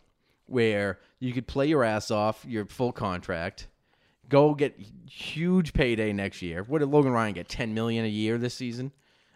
[0.46, 3.66] where you could play your ass off, your full contract,
[4.28, 4.78] go get
[5.10, 6.62] huge payday next year.
[6.62, 7.48] What did Logan Ryan get?
[7.48, 8.92] Ten million a year this season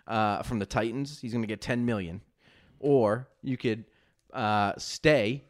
[0.07, 1.21] uh, from the Titans.
[1.21, 2.21] He's going to get ten million.
[2.81, 3.85] Or you could
[4.33, 5.45] uh, stay,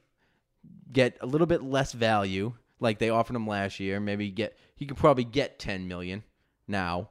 [0.92, 4.00] get a little bit less value, like they offered him last year.
[4.00, 6.22] Maybe get he could probably get ten million
[6.68, 7.11] now,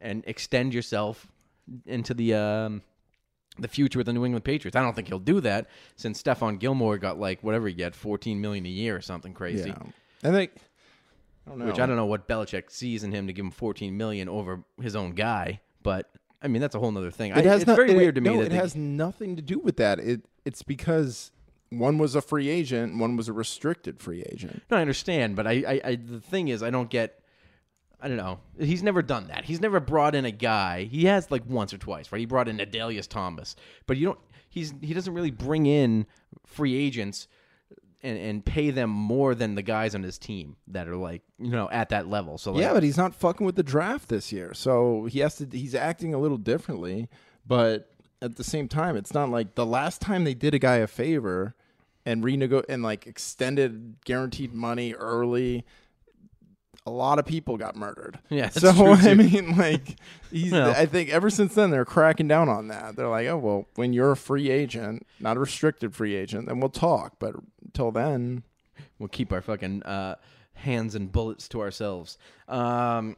[0.00, 1.28] and extend yourself
[1.86, 2.82] into the um,
[3.58, 4.76] the future with the New England Patriots.
[4.76, 8.40] I don't think he'll do that since Stephon Gilmore got like whatever he got, fourteen
[8.40, 9.68] million a year or something crazy.
[9.70, 9.82] Yeah.
[10.24, 10.50] And they,
[11.46, 11.66] I don't know.
[11.66, 14.62] Which I don't know what Belichick sees in him to give him 14 million over
[14.80, 17.32] his own guy, but I mean that's a whole other thing.
[17.32, 19.42] I, It has it's very it- weird to me no, that it has nothing to
[19.42, 19.98] do with that.
[19.98, 21.30] It it's because
[21.70, 24.62] one was a free agent, one was a restricted free agent.
[24.70, 27.18] No, I understand, but I, I, I the thing is, I don't get.
[28.04, 28.40] I don't know.
[28.58, 29.44] He's never done that.
[29.44, 30.82] He's never brought in a guy.
[30.84, 32.18] He has like once or twice, right?
[32.18, 33.54] He brought in Adalius Thomas,
[33.86, 34.18] but you don't.
[34.48, 36.06] He's he doesn't really bring in
[36.44, 37.28] free agents
[38.02, 41.50] and and pay them more than the guys on his team that are like you
[41.50, 42.38] know at that level.
[42.38, 45.36] So like, Yeah, but he's not fucking with the draft this year, so he has
[45.36, 45.46] to.
[45.50, 47.08] He's acting a little differently,
[47.46, 47.88] but
[48.20, 50.86] at the same time, it's not like the last time they did a guy a
[50.86, 51.54] favor
[52.04, 55.64] and renego and like extended guaranteed money early.
[56.84, 58.18] A lot of people got murdered.
[58.28, 59.96] Yeah, so I mean, like.
[60.50, 60.70] Well.
[60.70, 62.96] I think ever since then they're cracking down on that.
[62.96, 66.58] They're like, oh well, when you're a free agent, not a restricted free agent, then
[66.58, 67.16] we'll talk.
[67.18, 68.42] But until then,
[68.98, 70.14] we'll keep our fucking uh,
[70.54, 72.16] hands and bullets to ourselves.
[72.48, 73.16] Um,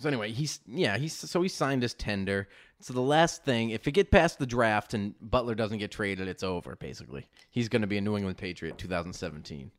[0.00, 2.48] so anyway, he's yeah he's so he signed his tender.
[2.80, 6.28] So the last thing, if it get past the draft and Butler doesn't get traded,
[6.28, 6.76] it's over.
[6.76, 9.70] Basically, he's going to be a New England Patriot 2017.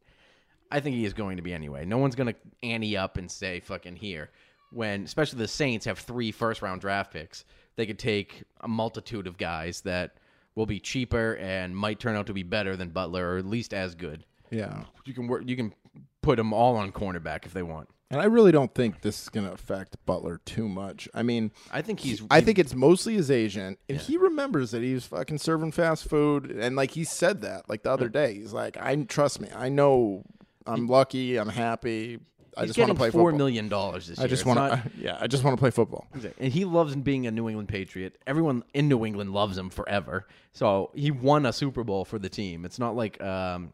[0.72, 1.86] I think he is going to be anyway.
[1.86, 4.30] No one's going to ante up and say fucking here
[4.72, 7.46] when, especially the Saints have three first round draft picks.
[7.76, 10.18] They could take a multitude of guys that
[10.56, 13.74] will be cheaper and might turn out to be better than Butler or at least
[13.74, 14.26] as good.
[14.52, 14.84] yeah.
[15.06, 15.44] You can work.
[15.46, 15.74] You can
[16.22, 17.90] put them all on cornerback if they want.
[18.12, 21.08] And I really don't think this is going to affect Butler too much.
[21.14, 22.24] I mean, I think he's.
[22.32, 26.50] I think it's mostly his agent, and he remembers that he's fucking serving fast food,
[26.50, 29.70] and like he said that like the other day, he's like, "I trust me, I
[29.70, 30.24] know,
[30.70, 32.20] I'm lucky, I'm happy,
[32.58, 33.38] I he's just want to play four football.
[33.38, 34.26] million dollars this year.
[34.26, 36.08] I just want to, yeah, I just want to play football.
[36.40, 38.18] and he loves being a New England Patriot.
[38.28, 40.28] Everyone in New England loves him forever.
[40.54, 42.66] So he won a Super Bowl for the team.
[42.66, 43.74] It's not like, um,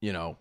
[0.00, 0.36] you know,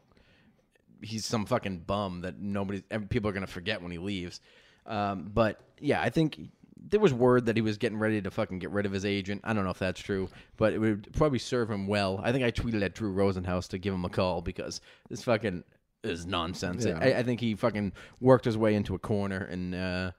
[1.02, 4.42] he's some fucking bum that nobody, people are gonna forget when he leaves.
[4.86, 6.40] Um, but yeah, I think
[6.88, 9.42] there was word that he was getting ready to fucking get rid of his agent.
[9.44, 12.20] I don't know if that's true, but it would probably serve him well.
[12.24, 15.64] I think I tweeted at Drew Rosenhaus to give him a call because this fucking
[16.04, 16.86] is nonsense.
[16.86, 16.98] Yeah.
[17.00, 19.76] I, I think he fucking worked his way into a corner and.
[19.76, 20.12] uh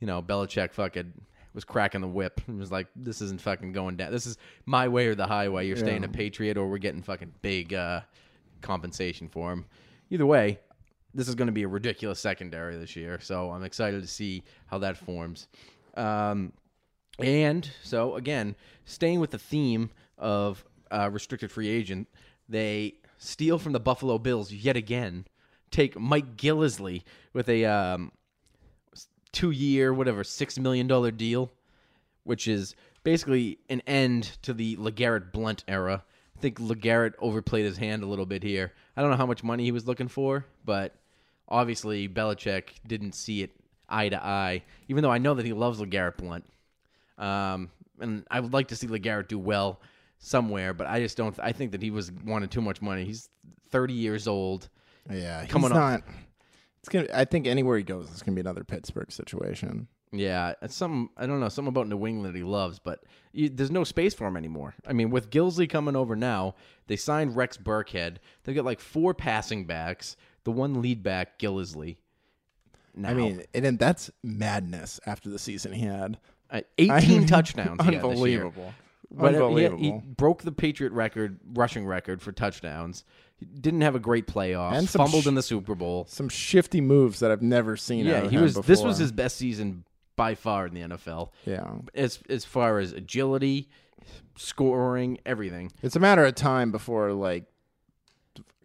[0.00, 1.12] you know, Belichick fucking
[1.54, 4.12] was cracking the whip and was like, "This isn't fucking going down.
[4.12, 5.66] This is my way or the highway.
[5.66, 8.02] You're staying a Patriot, or we're getting fucking big uh,
[8.60, 9.64] compensation for him."
[10.10, 10.60] Either way,
[11.14, 14.44] this is going to be a ridiculous secondary this year, so I'm excited to see
[14.66, 15.48] how that forms.
[15.98, 16.52] Um,
[17.18, 22.08] and so again, staying with the theme of uh, restricted free agent,
[22.48, 25.26] they steal from the Buffalo Bills yet again
[25.70, 28.12] take Mike Gillislee with a um,
[29.32, 31.52] two year, whatever, $6 million deal,
[32.24, 36.04] which is basically an end to the LeGarrette Blunt era.
[36.36, 38.72] I think LeGarrette overplayed his hand a little bit here.
[38.96, 40.94] I don't know how much money he was looking for, but
[41.48, 43.50] obviously Belichick didn't see it
[43.88, 46.44] eye to eye, even though I know that he loves LeGarrette Blunt.
[47.16, 47.70] Um,
[48.00, 49.80] and I would like to see LeGarrette do well
[50.18, 51.38] somewhere, but I just don't.
[51.40, 53.04] I think that he was wanted too much money.
[53.04, 53.28] He's
[53.70, 54.68] 30 years old.
[55.10, 56.02] Yeah, Coming he's not.
[56.80, 57.08] It's gonna.
[57.12, 59.88] I think anywhere he goes, it's gonna be another Pittsburgh situation.
[60.12, 63.48] Yeah, it's some I don't know something about New England that he loves, but you,
[63.48, 64.74] there's no space for him anymore.
[64.86, 66.54] I mean, with Gillislee coming over now,
[66.86, 68.16] they signed Rex Burkhead.
[68.44, 70.16] They got like four passing backs.
[70.44, 71.96] The one lead back, Gillislee.
[72.98, 76.18] Now, I mean, and then that's madness after the season he had.
[76.50, 77.82] uh, 18 I mean, touchdowns.
[77.84, 78.44] he had this year.
[78.44, 78.74] Unbelievable.
[79.10, 79.82] But uh, he, Unbelievable.
[79.82, 83.04] he broke the Patriot record, rushing record for touchdowns.
[83.38, 84.74] He didn't have a great playoff.
[84.74, 86.06] And fumbled sh- in the Super Bowl.
[86.10, 88.04] Some shifty moves that I've never seen.
[88.04, 88.54] Yeah, he was.
[88.56, 89.84] This was his best season
[90.16, 91.30] by far in the NFL.
[91.46, 93.68] Yeah, As as far as agility,
[94.36, 95.72] scoring, everything.
[95.82, 97.44] it's a matter of time before like.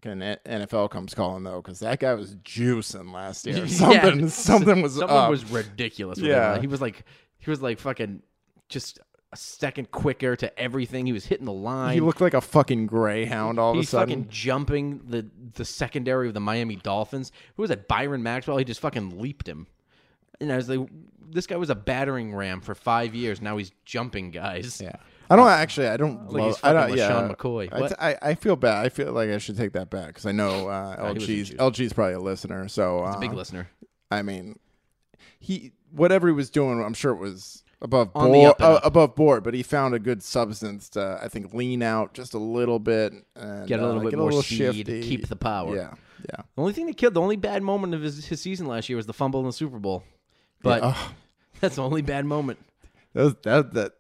[0.04, 3.68] Fucking NFL comes calling though, because that guy was juicing last year.
[3.68, 4.28] Something, Yeah.
[4.28, 5.30] something was Something up.
[5.30, 6.20] was ridiculous.
[6.20, 6.56] With Yeah.
[6.56, 6.62] him.
[6.62, 7.04] he was like
[7.40, 8.22] he was like fucking
[8.70, 9.00] just
[9.32, 11.06] a second quicker to everything.
[11.06, 11.94] He was hitting the line.
[11.96, 14.10] he looked like a fucking greyhound all of a sudden.
[14.10, 17.32] fucking jumping the the secondary of the Miami Dolphins.
[17.56, 17.88] Who was that?
[17.88, 18.58] Byron Maxwell.
[18.58, 19.68] He just fucking leaped him.
[20.42, 20.88] And I was like,
[21.30, 23.42] this guy was a battering ram for five years.
[23.42, 24.82] Now he's jumping guys.
[24.84, 24.96] Yeah.
[25.34, 25.88] I don't actually.
[25.88, 26.26] I don't.
[26.32, 26.98] Like love, he's I don't.
[26.98, 27.10] Yeah.
[27.12, 27.70] LeSean McCoy.
[27.74, 27.90] I, What?
[27.90, 28.86] t- I, I feel bad.
[28.86, 31.50] I feel like I should take that back because I know uh, he a LG's.
[31.52, 32.68] LG's probably a listener.
[32.68, 33.70] So uh, Big listener.
[34.12, 34.60] I mean,
[35.40, 38.50] he whatever he was doing, I'm sure it was above On the board.
[38.52, 38.86] up and Uh, up.
[38.86, 42.38] above board, but he found a good substance to I think lean out just a
[42.40, 45.02] little bit and Get a little uh, bit get more little speed, shifty.
[45.02, 45.76] keep the power.
[45.76, 45.94] Yeah.
[46.30, 46.44] Yeah.
[46.56, 48.96] The only thing that killed, the only bad moment of his, his season last year
[48.96, 50.04] was the fumble in the Super Bowl.
[50.62, 51.12] But Yeah, oh.
[51.60, 52.60] that's the only bad moment.
[53.14, 53.94] That, was- that that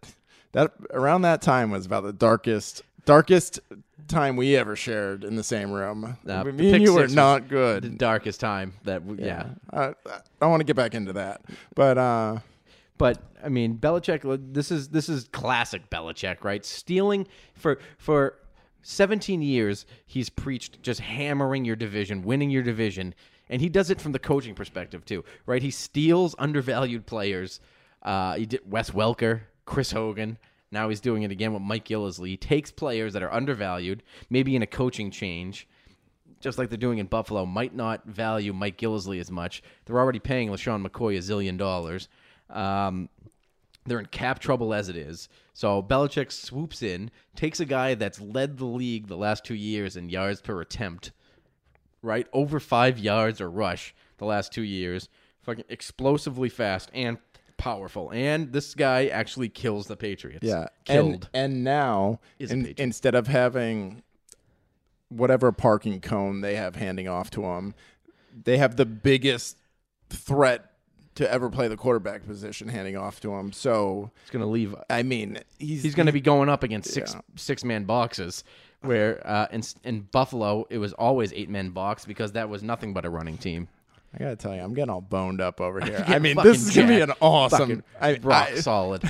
[0.53, 3.59] that around that time was about the darkest darkest
[4.07, 6.17] time we ever shared in the same room.
[6.23, 7.47] Nah, Me and you were not The
[7.81, 7.97] good.
[7.97, 9.47] darkest time that, we, yeah.
[9.71, 9.93] I,
[10.41, 11.41] I want to get back into that,
[11.75, 12.39] but uh,
[12.97, 14.53] But I mean, Belichick.
[14.53, 16.63] This is this is classic Belichick, right?
[16.65, 18.37] Stealing for for
[18.83, 23.15] 17 years, he's preached just hammering your division, winning your division,
[23.49, 25.61] and he does it from the coaching perspective too, right?
[25.61, 27.59] He steals undervalued players.
[28.01, 30.37] Uh, he did Wes Welker, Chris Hogan.
[30.71, 32.29] Now he's doing it again with Mike Gillislee.
[32.29, 35.67] He takes players that are undervalued, maybe in a coaching change,
[36.39, 39.61] just like they're doing in Buffalo, might not value Mike Gillislee as much.
[39.85, 42.09] They're already paying LeSean McCoy a zillion dollars.
[42.49, 43.07] Um,
[43.85, 45.29] they're in cap trouble as it is.
[45.53, 49.95] So Belichick swoops in, takes a guy that's led the league the last two years
[49.95, 51.11] in yards per attempt,
[52.01, 52.27] right?
[52.33, 55.09] Over five yards a rush the last two years.
[55.41, 57.17] Fucking explosively fast and
[57.63, 58.11] powerful.
[58.13, 60.43] And this guy actually kills the Patriots.
[60.45, 61.29] yeah, Killed.
[61.33, 64.03] And, and now in- instead of having
[65.09, 67.73] whatever parking cone they have handing off to him,
[68.43, 69.57] they have the biggest
[70.09, 70.71] threat
[71.15, 73.51] to ever play the quarterback position handing off to him.
[73.51, 76.91] So He's going to leave I mean, he's he's going to be going up against
[76.91, 77.21] six Yeah.
[77.35, 78.43] six man boxes.
[78.81, 82.93] Where uh, in in Buffalo it was always eight man box because that was nothing
[82.93, 83.69] but a running team.
[84.13, 86.03] I gotta tell you, I'm getting all boned up over here.
[86.07, 87.83] I mean, this is gonna be an awesome.
[87.99, 89.03] I, rock I, solid.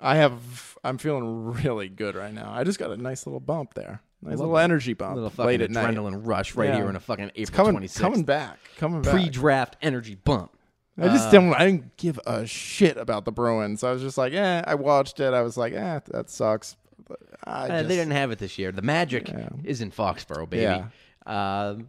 [0.00, 0.76] I have.
[0.84, 2.52] I'm feeling really good right now.
[2.52, 4.00] I just got a nice little bump there.
[4.22, 4.64] Nice little that.
[4.64, 5.94] energy bump little late fucking at night.
[5.94, 6.76] adrenaline rush right Yeah.
[6.76, 8.00] here in a fucking April It's coming, 26th.
[8.00, 9.12] coming back, coming back.
[9.12, 10.50] Pre-draft energy bump.
[11.00, 11.54] I just didn't.
[11.54, 13.84] I didn't give a shit about the Bruins.
[13.84, 14.62] I was just like, eh.
[14.66, 15.32] I watched it.
[15.32, 16.76] I was like, eh, that sucks.
[17.06, 18.72] But I Uh, just, they didn't have it this year.
[18.72, 19.48] The Magic Yeah.
[19.62, 20.62] is in Foxborough, baby.
[20.62, 20.86] Yeah.
[21.26, 21.88] Um,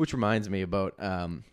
[0.00, 0.94] which reminds me about.
[0.98, 1.44] Um,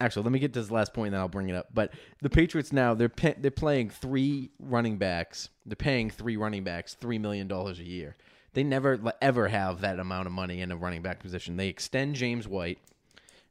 [0.00, 1.66] actually, let me get to this last point, and then I'll bring it up.
[1.74, 5.48] But the Patriots now they're they're playing three running backs.
[5.66, 8.14] They're paying three running backs three million dollars a year.
[8.52, 11.56] They never ever have that amount of money in a running back position.
[11.56, 12.78] They extend James White,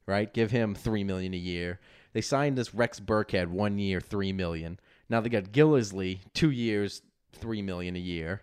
[0.05, 0.34] right?
[0.34, 1.82] Give him three million a year.
[2.13, 4.80] They signed this Rex Burkhead one year, three million.
[5.09, 7.01] Now they got Gillislee two years,
[7.34, 8.41] three million a year,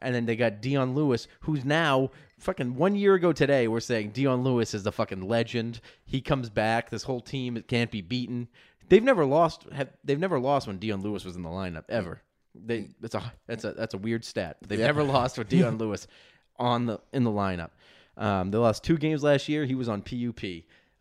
[0.00, 2.10] and then they got Dion Lewis, who's now
[2.42, 3.68] fucking one year ago today.
[3.68, 5.80] We're saying Dion Lewis is the fucking legend.
[6.04, 6.90] He comes back.
[6.90, 8.48] This whole team it can't be beaten.
[8.88, 9.64] They've never lost.
[9.72, 12.20] Have, they've never lost when Dion Lewis was in the lineup ever.
[12.54, 14.58] They that's a that's a that's a weird stat.
[14.66, 16.06] They've never lost with Dion Lewis
[16.58, 17.70] on the in the lineup.
[18.16, 19.64] Um, they lost two games last year.
[19.64, 20.44] He was on PUP.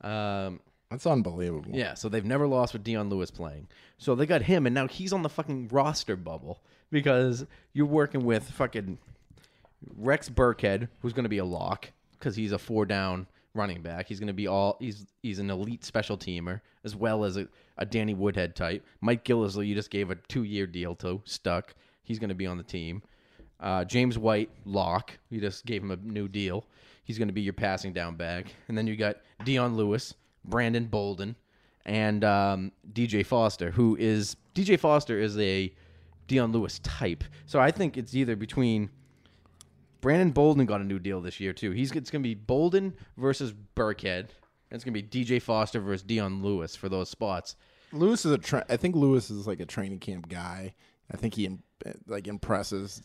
[0.02, 1.72] Um, That's unbelievable.
[1.74, 3.68] yeah, so they've never lost with Dion Lewis playing.
[3.98, 8.24] So they got him, and now he's on the fucking roster bubble because you're working
[8.26, 8.98] with fucking
[9.98, 14.08] Rex Burkhead, who's going to be a lock because he's a four down running back.
[14.08, 17.48] He's going to be all he's he's an elite special teamer as well as a,
[17.78, 18.86] a Danny Woodhead type.
[19.02, 21.74] Mike Gillislee, you just gave a two year deal to, stuck.
[22.04, 23.04] He's going to be on the team.
[23.60, 25.18] Uh, James White, lock.
[25.30, 26.66] You just gave him a new deal.
[27.04, 28.48] He's going to be your passing down back.
[28.68, 30.16] And then you got Dion Lewis,
[30.46, 31.36] Brandon Bolden,
[31.86, 35.72] and um, DJ Foster, who is DJ Foster is a
[36.28, 37.24] Dion Lewis type.
[37.46, 38.90] So I think it's either between
[40.02, 41.72] Brandon Bolden got a new deal this year too.
[41.72, 44.20] He's it's going to be Bolden versus Burkhead.
[44.70, 47.56] And it's going to be DJ Foster versus Dion Lewis for those spots.
[47.91, 48.38] Lewis is a.
[48.38, 50.74] Tra- I think Lewis is like a training camp guy.
[51.12, 51.49] I think he
[52.08, 53.02] like impresses.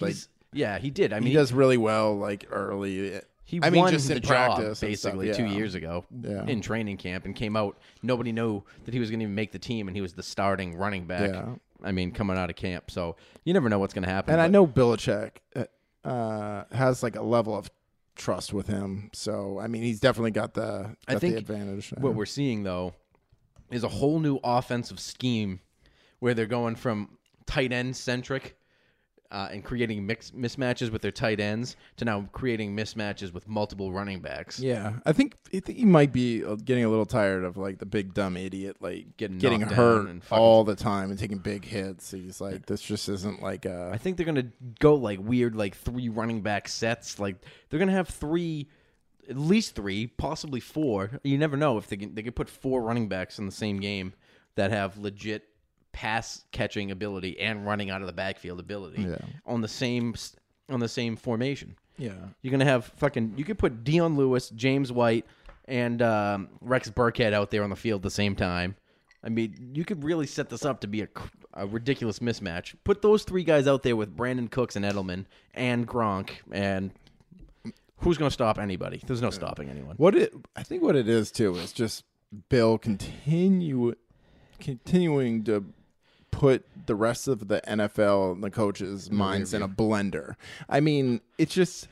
[0.00, 1.12] Like He's yeah, he did.
[1.12, 3.20] I mean, he does really well like early.
[3.44, 6.04] He I mean, won just the in job practice and stuff, basically two years ago
[6.20, 6.44] Yeah.
[6.44, 7.78] in training camp and came out.
[8.02, 10.22] Nobody knew that he was going to even make the team, and he was the
[10.22, 11.30] starting running back.
[11.30, 11.54] Yeah.
[11.82, 14.34] I mean, coming out of camp, so you never know what's going to happen.
[14.34, 15.64] And I know Belichick uh,
[16.04, 17.70] uh, has like a level of
[18.16, 19.10] trust with him.
[19.12, 21.94] So I mean, he's definitely got the I think the advantage.
[21.98, 22.94] what we're seeing though
[23.70, 25.60] is a whole new offensive scheme
[26.18, 28.57] where they're going from tight end centric
[29.30, 33.92] uh, and creating mix mismatches with their tight ends to now creating mismatches with multiple
[33.92, 34.58] running backs.
[34.58, 37.78] Yeah, I think I think he might be uh, getting a little tired of like
[37.78, 41.64] the big dumb idiot, like Getting getting hurt and all the time and taking big
[41.64, 42.10] hits.
[42.10, 43.90] He's like, this just isn't like a.
[43.92, 47.18] I think they're gonna go like weird, like three running back sets.
[47.18, 47.36] Like
[47.68, 48.68] they're gonna have three,
[49.28, 51.20] at least three, possibly four.
[51.22, 52.14] You never know if they can.
[52.14, 54.14] They could put four running backs in the same game
[54.54, 55.44] that have legit
[55.92, 59.16] pass catching ability and running out of the backfield ability Yeah.
[59.46, 60.14] on the same
[60.70, 61.76] on the same formation.
[61.96, 62.12] yeah,
[62.42, 63.34] You're gonna have fucking.
[63.36, 65.24] You could put Dion Lewis, James White,
[65.66, 68.76] and um, Rex Burkhead out there on the field at the same time.
[69.24, 71.08] I mean, you could really set this up to be a,
[71.54, 72.74] a ridiculous mismatch.
[72.84, 75.24] Put those three guys out there with Brandin Cooks and Edelman
[75.54, 76.92] and Gronk, and
[77.96, 79.02] who's gonna stop anybody?
[79.06, 79.96] There's no stopping anyone.
[79.96, 82.04] what it I think what it is too is just
[82.48, 83.94] Bill continue
[84.60, 85.64] continuing to
[86.38, 90.36] put the rest of the NFL and the coaches' minds in a blender.
[90.68, 91.88] I mean, it's just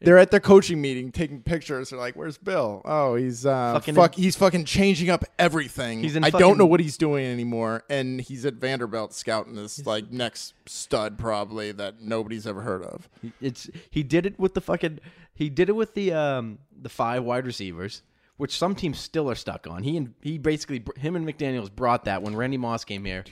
[0.00, 1.90] they're at their coaching meeting taking pictures.
[1.90, 2.82] They're like, "Where's Bill?
[2.84, 6.02] Oh, he's uh, Fucking fuck, he's fucking changing up everything.
[6.02, 9.54] He's in I fucking- don't know what he's doing anymore, and he's at Vanderbilt scouting
[9.54, 13.08] this like next stud probably that nobody's ever heard of.
[13.40, 14.98] It's he did it with the fucking
[15.34, 18.02] he did it with the um the five wide receivers,
[18.38, 19.84] which some teams still are stuck on.
[19.84, 23.24] He and he basically him and McDaniels brought that when Randy Moss came here.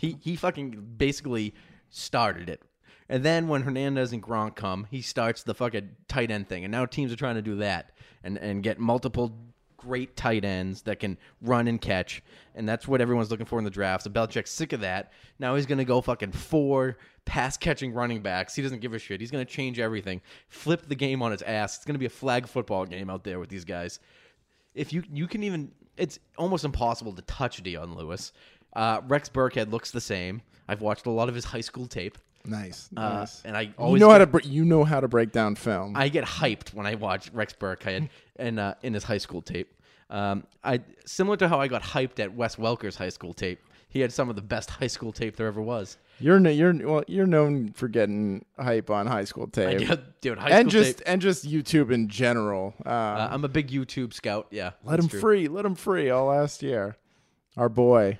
[0.00, 1.54] He he fucking basically
[1.90, 2.62] started it.
[3.10, 6.64] And then when Hernandez and Gronk come, he starts the fucking tight end thing.
[6.64, 7.92] And now teams are trying to do that
[8.24, 9.36] and and get multiple
[9.76, 12.22] great tight ends that can run and catch.
[12.54, 14.04] And that's what everyone's looking for in the draft.
[14.04, 15.12] So Belichick's sick of that.
[15.38, 16.96] Now he's gonna go fucking four
[17.26, 18.54] pass catching running backs.
[18.54, 19.20] He doesn't give a shit.
[19.20, 20.22] He's gonna change everything.
[20.48, 21.76] Flip the game on its ass.
[21.76, 24.00] It's gonna be a flag football game out there with these guys
[24.74, 28.32] if you you can even it's almost impossible to touch Dion Lewis.
[28.74, 30.42] Uh, Rex Burkhead looks the same.
[30.68, 32.16] I've watched a lot of his high school tape,
[32.46, 33.42] Nice, uh, nice.
[33.44, 35.94] and I always you know how to bre- you know how to break down film.
[35.96, 39.74] I get hyped when I watch Rex Burkhead and uh, in his high school tape.
[40.10, 43.60] Um, I similar to how I got hyped at Wes Welker's high school tape.
[43.88, 45.96] He had some of the best high school tape there ever was.
[46.20, 50.38] You're kn- you're well, you're known for getting hype on high school I tape, dude,
[50.38, 51.06] high and school just tape.
[51.08, 52.74] and just YouTube in general.
[52.86, 54.46] Uh, Uh, I'm a big YouTube scout.
[54.52, 55.20] Yeah, let him true.
[55.20, 56.96] free, let him free all last year.
[57.56, 58.18] Our boy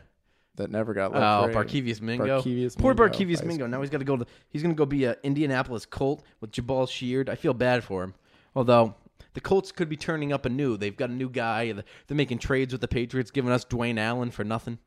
[0.61, 1.54] that never got let Oh, free.
[1.54, 2.40] Barkevious Mingo.
[2.40, 3.66] Barkevious Poor Mingo, Barkevious Mingo.
[3.66, 4.26] Now he's got to go to.
[4.48, 7.28] He's going to go be a Indianapolis Colt with Jabaal Sheard.
[7.28, 8.14] I feel bad for him.
[8.54, 8.94] Although
[9.34, 10.76] the Colts could be turning up anew.
[10.76, 11.72] They've got a new guy.
[11.72, 14.78] They're making trades with the Patriots, giving us Dwayne Allen for nothing.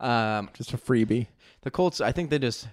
[0.00, 1.28] Um, just a freebie.
[1.62, 2.68] the Colts, I think they just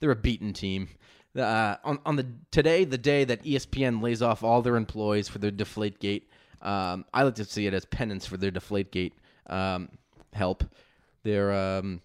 [0.00, 0.88] they're a beaten team.
[1.36, 5.38] Uh, on on the today, the day that ESPN lays off all their employees for
[5.38, 6.22] their Deflategate,
[6.62, 9.12] um, I like to see it as penance for their Deflategate
[9.46, 9.90] um,
[10.32, 10.64] help.
[11.22, 12.02] They're um,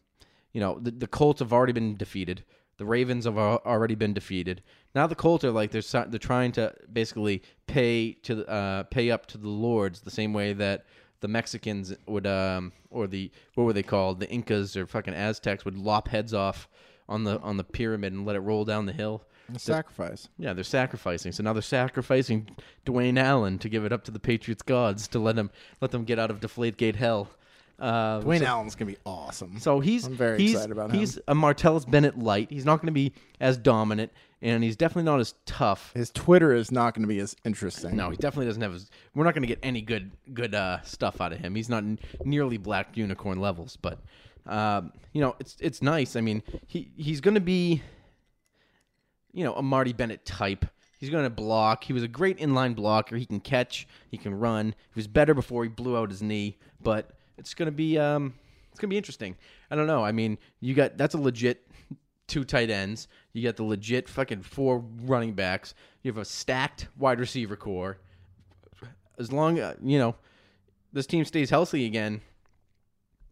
[0.53, 2.43] you know the, the Colts have already been defeated.
[2.77, 4.61] The Ravens have already been defeated.
[4.93, 9.25] Now the Colts are like they're they're trying to basically pay to uh, pay up
[9.27, 10.85] to the lords the same way that
[11.21, 15.65] the Mexicans would um or the what were they called the Incas or fucking Aztecs
[15.65, 16.67] would lop heads off
[17.07, 19.23] on the on the pyramid and let it roll down the hill.
[19.57, 20.27] Sacrifice.
[20.37, 21.31] Yeah, they're sacrificing.
[21.31, 22.49] So now they're sacrificing
[22.85, 25.51] Dwayne Allen to give it up to the Patriots gods to let them
[25.81, 27.29] let them get out of Deflategate hell.
[27.77, 29.59] Uh, Dwayne so- Allen's gonna be awesome.
[29.59, 30.99] so he's I'm very he's, excited about him.
[30.99, 32.49] He's a Martellus Bennett light.
[32.49, 34.11] He's not going to be as dominant,
[34.41, 35.91] and he's definitely not as tough.
[35.93, 37.95] His Twitter is not going to be as interesting.
[37.95, 38.73] No, he definitely doesn't have.
[38.73, 41.53] His, we're not going to get any good good uh, stuff out of him.
[41.55, 43.99] He's not n- nearly black unicorn levels, but
[44.45, 46.15] um, you know, it's it's nice.
[46.15, 47.81] I mean, he he's going to be,
[49.33, 50.65] you know, a Marty Bennett type.
[50.99, 51.83] He's He's going to block.
[51.83, 53.17] He was a great inline blocker.
[53.17, 53.87] He can catch.
[54.09, 54.67] He can run.
[54.93, 56.57] He was better before he blew out his knee.
[56.81, 58.33] But it's going to be um,
[58.71, 59.35] it's to be interesting.
[59.71, 60.03] I don't know.
[60.03, 61.67] I mean, you got that's a legit
[62.27, 63.07] two tight ends.
[63.33, 65.73] You got the legit fucking four running backs.
[66.03, 67.97] You have a stacked wide receiver core.
[69.17, 70.15] As long uh, you know
[70.91, 72.21] this team stays healthy again,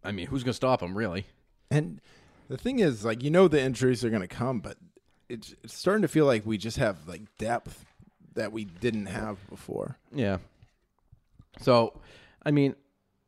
[0.03, 1.25] I mean, who's going to stop them really?
[1.71, 2.01] And
[2.49, 4.77] the thing is, like, you know, the injuries are going to come, but
[5.29, 7.85] it's, it's starting to feel like we just have like depth
[8.35, 9.97] that we didn't have before.
[10.13, 10.37] Yeah.
[11.61, 11.99] So,
[12.45, 12.75] I mean,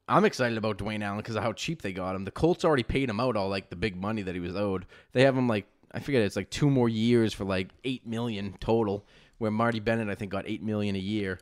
[0.07, 2.25] I'm excited about Dwayne Allen because of how cheap they got him.
[2.25, 4.85] The Colts already paid him out all like the big money that he was owed.
[5.13, 8.55] They have him like I forget it's like two more years for like eight million
[8.59, 9.05] total.
[9.37, 11.39] Where Marty Bennett I think got eight million a year,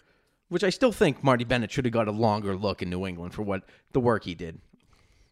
[0.49, 3.33] which I still think Marty Bennett should have got a longer look in New England
[3.33, 4.59] for what the work he did.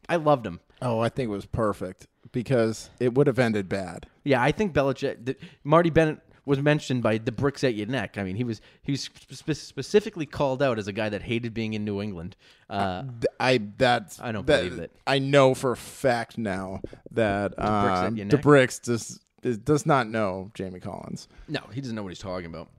[0.07, 0.59] I loved him.
[0.81, 4.07] Oh, I think it was perfect because it would have ended bad.
[4.23, 8.17] Yeah, I think Belichick, the, Marty Bennett was mentioned by the bricks at your neck.
[8.17, 11.53] I mean, he was he was spe- specifically called out as a guy that hated
[11.53, 12.35] being in New England.
[12.69, 13.03] Uh,
[13.39, 14.91] I that's I don't that- believe it.
[15.05, 16.81] I know for a fact now
[17.11, 18.41] that at um, your neck?
[18.83, 21.27] Does does not know Jamie Collins.
[21.47, 22.69] no, he doesn't know what he's talking about.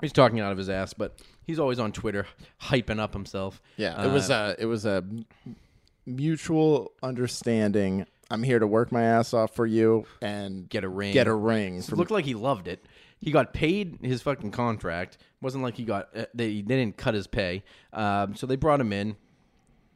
[0.00, 2.26] He's talking out of his ass, but he's always on Twitter
[2.62, 3.62] hyping up himself.
[3.76, 5.04] Yeah, it was a it was a
[6.06, 8.06] mutual understanding.
[8.30, 11.12] I'm here to work my ass off for you and Get a ring.
[11.12, 11.78] Get a ring.
[11.78, 12.84] It looked like he loved it.
[13.24, 15.16] He got paid his fucking contract.
[15.40, 17.64] wasn't like he got uh, they, they didn't cut his pay.
[17.94, 19.16] Um, so they brought him in.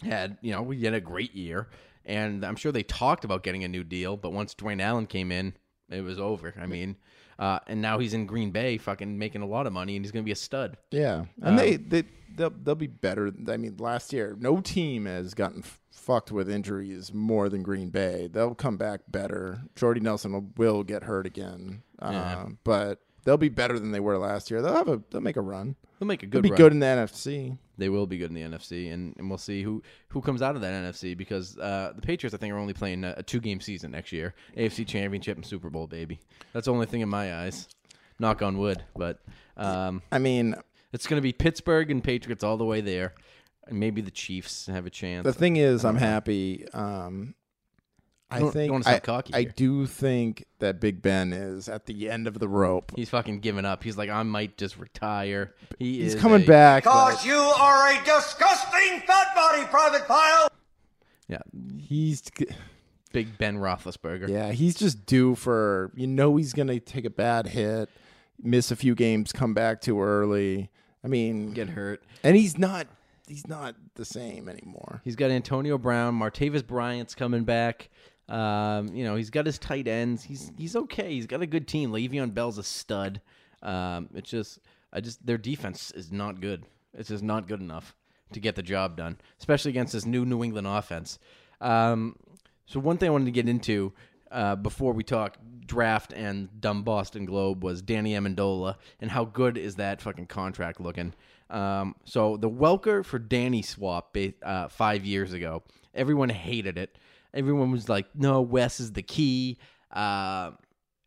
[0.03, 1.69] Had you know we had a great year,
[2.07, 4.17] and I'm sure they talked about getting a new deal.
[4.17, 5.53] But once Dwayne Allen came in,
[5.91, 6.55] it was over.
[6.59, 6.97] I mean,
[7.39, 10.11] uh, and now he's in Green Bay, fucking making a lot of money, and he's
[10.13, 10.79] gonna be a stud.
[10.91, 12.05] yeah, and they they
[12.35, 13.31] they'll, they'll be better.
[13.47, 17.91] I mean, last year no team has gotten f- fucked with injuries more than Green
[17.91, 18.31] Bay.
[18.33, 19.65] They'll come back better.
[19.77, 24.19] Jordy Nelson will, will get hurt again, uh, but they'll be better than they were
[24.19, 24.63] last year.
[24.63, 25.77] They'll have a they'll make a run.
[25.99, 26.43] They'll make a They'll good.
[26.43, 26.57] be run.
[26.57, 27.59] good in the NFC.
[27.77, 30.55] They will be good in the NFC, and, and we'll see who, who comes out
[30.57, 33.41] of that NFC because uh, the Patriots, I think, are only playing a, a two
[33.41, 36.19] game season next year AFC Championship and Super Bowl, baby.
[36.53, 37.69] That's the only thing in my eyes.
[38.19, 38.83] Knock on wood.
[38.97, 39.21] But
[39.57, 40.57] um, I mean,
[40.93, 43.15] it's going to be Pittsburgh and Patriots all the way there.
[43.69, 45.25] And maybe the Chiefs have a chance.
[45.25, 46.67] The thing is, I'm happy.
[46.73, 47.35] Um,
[48.31, 49.53] I Don't- think don't sound I, cocky I here.
[49.57, 52.93] do think that Big Ben is at the end of the rope.
[52.95, 53.83] He's fucking giving up.
[53.83, 55.55] He's like, I might just retire.
[55.79, 56.83] He He's is coming a- back.
[56.85, 60.49] Because but you are a disgusting fat body, Private Pile.
[61.27, 61.39] Yeah,
[61.79, 62.23] He's
[63.13, 64.29] big Ben Roethlisberger.
[64.29, 65.91] yeah, he's just due for.
[65.95, 67.89] You know, he's gonna take a bad hit,
[68.43, 70.71] miss a few games, come back too early.
[71.03, 72.03] I mean, Get hurt.
[72.23, 72.87] and he's not.
[73.27, 75.03] He's not the same anymore.
[75.05, 77.91] He's got Antonio Brown, Martavis Bryant's coming back.
[78.29, 80.23] Um, you know, he's got his tight ends.
[80.23, 81.13] He's he's okay.
[81.13, 81.91] He's got a good team.
[81.91, 83.21] Le'Veon Bell's a stud.
[83.63, 84.61] Um, it's just
[84.93, 86.65] I just their defense is not good.
[86.95, 87.95] It's just not good enough
[88.33, 91.19] to get the job done, especially against this new New England offense.
[91.61, 92.17] Um,
[92.67, 93.93] so one thing I wanted to get into
[94.31, 99.57] uh, before we talk draft and dumb Boston Globe was Danny Amendola and how good
[99.57, 101.15] is that fucking contract looking.
[101.51, 105.63] Um, so the Welker for Danny swap uh, five years ago,
[105.95, 106.99] everyone hated it.
[107.35, 109.59] Everyone was like, "No, Wes is the key."
[109.91, 110.53] Uh,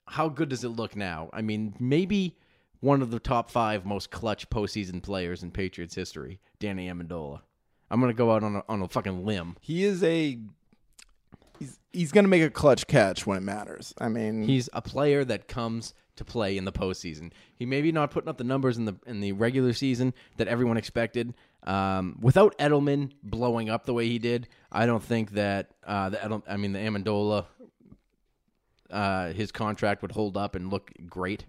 [0.07, 1.29] how good does it look now?
[1.33, 2.37] I mean, maybe
[2.81, 7.41] one of the top five most clutch postseason players in Patriots history, Danny Amendola.
[7.89, 9.57] I'm gonna go out on a, on a fucking limb.
[9.61, 10.39] He is a.
[11.59, 13.93] He's he's gonna make a clutch catch when it matters.
[13.99, 17.31] I mean, He's a player that comes to play in the postseason.
[17.55, 20.77] He maybe not putting up the numbers in the in the regular season that everyone
[20.77, 21.33] expected.
[21.63, 26.23] Um, without Edelman blowing up the way he did, I don't think that uh, the
[26.23, 27.45] Edel, I mean the Amendola,
[28.89, 31.45] uh, his contract would hold up and look great,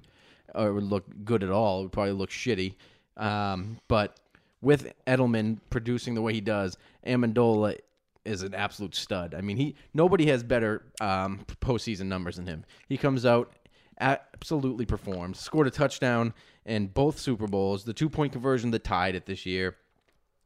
[0.54, 1.80] or it would look good at all.
[1.80, 2.74] It would probably look shitty.
[3.16, 4.20] Um, but
[4.60, 7.78] with Edelman producing the way he does, Amendola
[8.24, 9.34] is an absolute stud.
[9.34, 12.64] I mean, he nobody has better um, postseason numbers than him.
[12.88, 13.52] He comes out,
[14.00, 16.32] absolutely performs, scored a touchdown
[16.64, 19.76] in both Super Bowls, the two point conversion that tied it this year,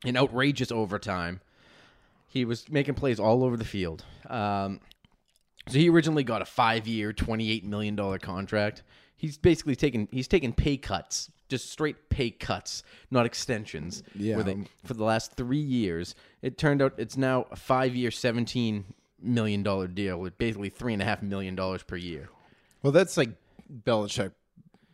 [0.06, 1.40] in outrageous overtime.
[2.28, 4.04] He was making plays all over the field.
[4.28, 4.80] Um,
[5.68, 8.82] so he originally got a five-year, twenty-eight million dollar contract.
[9.16, 14.02] He's basically taken he's taken pay cuts, just straight pay cuts, not extensions.
[14.14, 14.40] Yeah.
[14.42, 18.84] they- for the last three years, it turned out it's now a five-year, seventeen
[19.20, 22.28] million dollar deal with basically three and a half million dollars per year.
[22.82, 23.30] Well, that's like
[23.84, 24.32] Belichick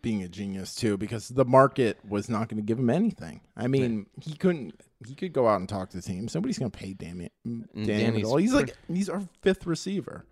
[0.02, 3.40] being a genius too, because the market was not going to give him anything.
[3.56, 4.80] I mean, he couldn't.
[5.06, 6.28] He could go out and talk to the team.
[6.28, 7.30] Somebody's going to pay Damien.
[7.46, 8.40] Mm, mm, Danny Danny's Amendola.
[8.40, 10.26] He's like he's our fifth receiver.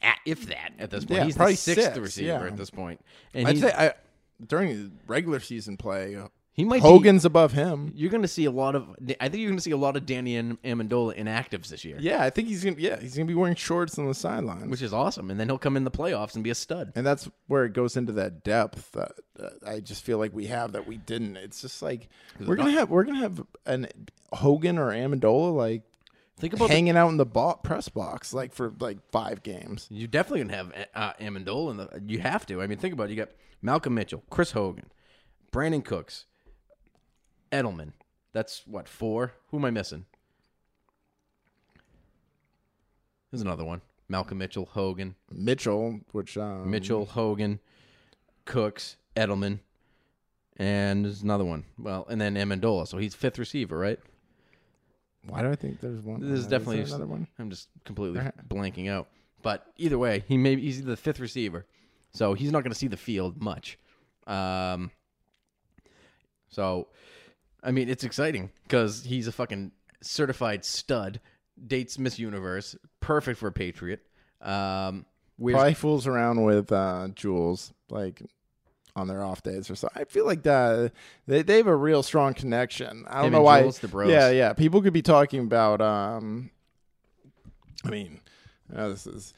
[0.00, 2.46] At, if that at this point, Yeah, he's probably sixth six, receiver yeah.
[2.46, 3.00] at this point.
[3.32, 3.94] And I'd say I
[4.46, 6.16] during regular season play,
[6.54, 7.90] He might be- Hogan's above him.
[7.96, 8.88] You're going to see a lot of.
[9.20, 11.96] I think you're going to see a lot of Danny and Amendola inactives this year,
[11.98, 12.76] Yeah, I think he's gonna.
[12.78, 15.30] Yeah, he's gonna be wearing shorts on the sidelines, which is awesome.
[15.32, 16.92] And then he'll come in the playoffs and be a stud.
[16.94, 20.46] and that's where it goes into that depth that uh, I just feel like we
[20.46, 21.36] have that we didn't.
[21.38, 23.88] It's just like we're gonna have we're gonna have an
[24.32, 25.82] Hogan or Amendola like
[26.38, 29.88] Think about the, hanging out in the bo- press box like for like five games.
[29.90, 32.02] you definitely gonna have uh, Amendola in the.
[32.06, 32.62] You have to.
[32.62, 33.10] I mean, think about it.
[33.10, 33.30] You got
[33.60, 34.86] Malcolm Mitchell, Chris Hogan,
[35.52, 36.26] Brandin Cooks,
[37.54, 37.92] Edelman.
[38.32, 39.32] That's what four.
[39.50, 40.06] Who am I missing?
[43.30, 43.80] There's another one.
[44.08, 47.58] Malcolm Mitchell, Hogan, Mitchell, which um, Mitchell, Hogan,
[48.44, 49.60] Cooks, Edelman,
[50.56, 51.64] and there's another one.
[51.78, 52.86] Well, and then Amendola.
[52.86, 53.98] So he's fifth receiver, right?
[55.26, 56.20] Why do I think there's one?
[56.20, 57.26] This is definitely another one.
[57.38, 58.48] I'm just completely Alright.
[58.48, 59.08] blanking out.
[59.42, 61.64] But either way, he may he's the fifth receiver,
[62.12, 63.78] so he's not going to see the field much.
[64.26, 64.90] Um,
[66.54, 66.88] so,
[67.64, 71.20] I mean, it's exciting because he's a fucking certified stud.
[71.66, 74.02] Dates Miss Universe, perfect for a Patriot.
[74.42, 75.06] Um,
[75.38, 78.22] wears Probably fools around with uh, Jules like
[78.96, 79.88] on their off days or so.
[79.94, 80.92] I feel like that
[81.26, 83.04] they they have a real strong connection.
[83.08, 83.62] I don't Him know and why.
[83.62, 84.10] Jules, the bros.
[84.10, 84.52] Yeah, yeah.
[84.52, 85.80] People could be talking about.
[85.80, 86.50] um
[87.84, 88.20] I mean,
[88.74, 89.34] uh, this is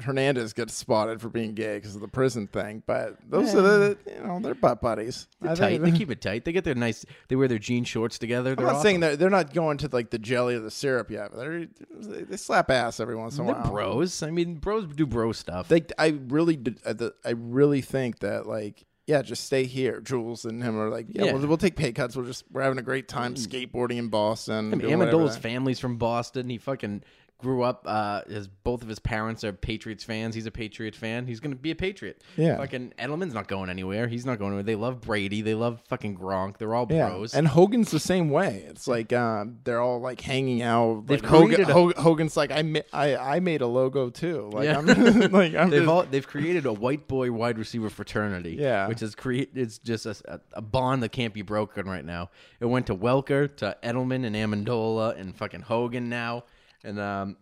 [0.00, 3.98] Hernandez gets spotted for being gay because of the prison thing, but those are the
[4.06, 5.26] you know they're butt buddies.
[5.42, 5.82] I tight.
[5.82, 6.44] They keep it tight.
[6.44, 7.04] They get their nice.
[7.28, 8.50] They wear their jean shorts together.
[8.50, 8.82] I'm They're not awesome.
[8.82, 11.30] saying that they're not going to like the jelly or the syrup yet.
[11.32, 11.66] But they're,
[12.00, 13.70] they they slap ass every once in a They're while.
[13.70, 14.22] bros.
[14.22, 15.68] I mean, bros do bro stuff.
[15.68, 20.00] They, I really, did, uh, I really think that like, yeah, just stay here.
[20.00, 21.32] Jules and him are like, yeah, Yeah.
[21.32, 22.14] We'll, we'll take pay cuts.
[22.14, 24.72] We'll just we're having a great time skateboarding in Boston.
[24.72, 26.50] I mean, doing Amendola's family's from Boston.
[26.50, 27.02] He fucking
[27.38, 27.84] grew up.
[27.86, 30.34] Uh, his both of his parents are Patriots fans.
[30.34, 31.26] He's a Patriots fan.
[31.26, 32.22] He's gonna be a Patriot.
[32.36, 32.56] Yeah.
[32.56, 34.08] Fucking Edelman's not going anywhere.
[34.08, 34.64] He's not going anywhere.
[34.64, 35.40] They love Brady.
[35.42, 36.58] They love fucking Gronk.
[36.58, 37.34] They're all Yeah, bros.
[37.34, 38.64] and Hogan's the same way.
[38.68, 41.06] It's like uh, they're all like hanging out.
[41.06, 44.50] They've Like, Hogan, a- Hogan's like I, ma- I I made a logo too.
[44.52, 44.78] Like Yeah.
[44.78, 44.86] I'm
[45.30, 48.56] like I'm They've just, all they've created a white boy wide receiver fraternity.
[48.58, 48.88] Yeah.
[48.88, 52.30] which is create it's just a, a, a bond that can't be broken right now.
[52.60, 56.44] It went to Welker to Edelman and Amendola and fucking Hogan now,
[56.84, 57.36] and um,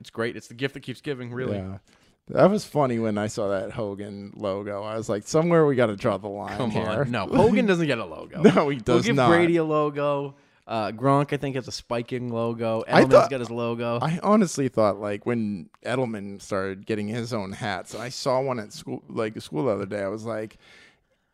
[0.00, 0.36] it's great.
[0.36, 1.32] It's the gift that keeps giving.
[1.32, 1.78] Really, yeah.
[2.28, 4.82] That was funny when I saw that Hogan logo.
[4.82, 6.82] I was like, somewhere we got to draw the line Come here.
[6.86, 7.10] on.
[7.10, 8.40] No, Hogan doesn't get a logo.
[8.42, 8.94] No, he does not.
[8.94, 9.28] We'll give not.
[9.28, 10.34] Brady a logo.
[10.66, 12.82] Uh, Gronk, I think, has a spiking logo.
[12.88, 13.98] Edelman's thought- got his logo.
[14.00, 18.58] I honestly thought like when Edelman started getting his own hats, and I saw one
[18.58, 20.02] at school, like school the other day.
[20.02, 20.56] I was like,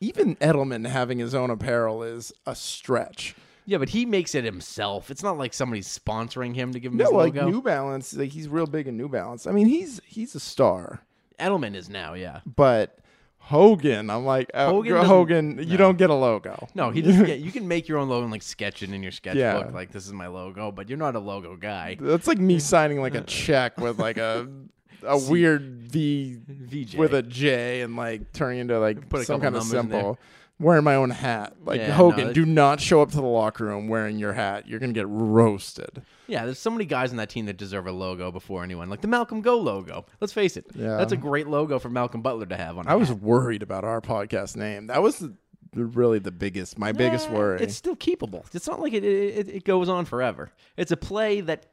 [0.01, 3.37] even Edelman having his own apparel is a stretch.
[3.71, 5.11] Yeah, but he makes it himself.
[5.11, 7.49] It's not like somebody's sponsoring him to give him No, his like logo.
[7.51, 9.47] New Balance, like he's real big in New Balance.
[9.47, 11.03] I mean, he's he's a star,
[11.39, 12.41] Edelman is now, yeah.
[12.45, 12.99] but
[13.39, 15.65] Hogan, I'm like uh, Hogan Hogan.
[15.69, 16.69] you don't get a logo.
[16.75, 17.39] No, he doesn't get.
[17.41, 19.71] You can make your own logo and like sketch it in your sketchbook, Yeah.
[19.75, 21.97] like this is my logo, but you're not a logo guy.
[22.01, 24.47] That's like me signing like a check with like a
[25.03, 26.97] a weird V VJ.
[26.97, 30.01] with a J and like turning into like Put some kind of numbers in there.
[30.01, 30.19] symbol.
[30.61, 32.27] Wearing my own hat, like Yeah, Hogan.
[32.29, 34.69] no, do not show up to the locker room wearing your hat.
[34.69, 36.03] You're gonna get roasted.
[36.27, 38.91] Yeah, there's so many guys on that team that deserve a logo before anyone.
[38.91, 40.05] Like the Malcolm Go logo.
[40.21, 40.67] Let's face it.
[40.75, 40.97] Yeah.
[40.99, 42.87] That's a great logo for Malcolm Butler to have on.
[42.87, 44.87] I was worried about our podcast name.
[44.89, 45.35] That was the,
[45.73, 47.61] the- really the biggest, my biggest worry.
[47.63, 48.45] It's still keepable.
[48.55, 50.51] It's not like it, it it goes on forever.
[50.77, 51.67] It's a play that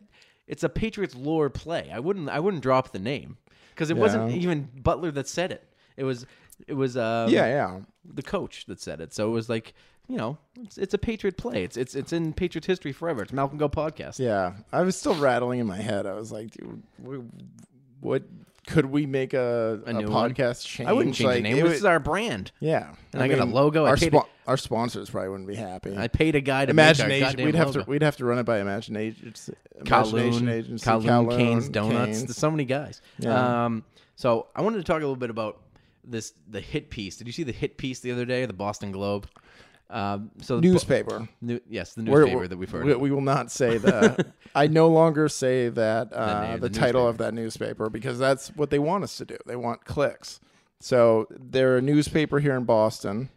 [0.48, 1.92] it's a Patriots lore play.
[1.94, 3.38] I wouldn't I wouldn't drop the name
[3.76, 4.38] because it wasn't Yeah.
[4.38, 5.64] even Butler that said it.
[5.98, 6.26] It was
[6.66, 7.80] it was um, yeah, yeah.
[8.06, 9.14] the coach that said it.
[9.14, 9.74] So it was like
[10.08, 11.64] you know it's, it's a Patriot play.
[11.64, 13.24] It's it's it's in Patriots history forever.
[13.24, 14.20] It's Malcolm Go podcast.
[14.20, 16.06] Yeah, I was still rattling in my head.
[16.06, 18.24] I was like, dude, wh- what
[18.68, 20.34] could we make a, a, new one?
[20.34, 20.90] podcast change?
[20.90, 21.54] I wouldn't change like, the name.
[21.54, 22.52] it This would- is our brand.
[22.60, 23.86] yeah, And I got a logo.
[23.86, 25.96] Our, spo- it- our sponsors probably wouldn't be happy.
[25.98, 27.44] I paid a guy to Imagination.
[27.46, 27.84] We'd have logo.
[27.84, 27.90] to.
[27.90, 29.34] We'd have to run it by Imagination.
[29.80, 30.86] Imagination Kowloon, Agency.
[30.86, 32.06] Kowloon, Kowloon, Kane's Donuts.
[32.06, 32.24] Kane's.
[32.26, 33.02] There's so many guys.
[33.20, 33.66] Yeah.
[33.66, 33.86] Um,
[34.16, 35.62] so I wanted to talk a little bit about
[36.10, 37.18] this the hit piece.
[37.18, 39.28] Did you see the hit piece the other day, the Boston Globe?
[39.90, 41.28] Um, so the Newspaper.
[41.42, 42.86] New, yes, the newspaper we're- that we've heard.
[42.86, 44.28] We, we will not say that.
[44.56, 48.50] I no longer say that uh, name, the, the title of that newspaper because that's
[48.56, 49.38] what they want us to do.
[49.46, 50.40] They want clicks.
[50.80, 53.30] So they're a newspaper here in Boston.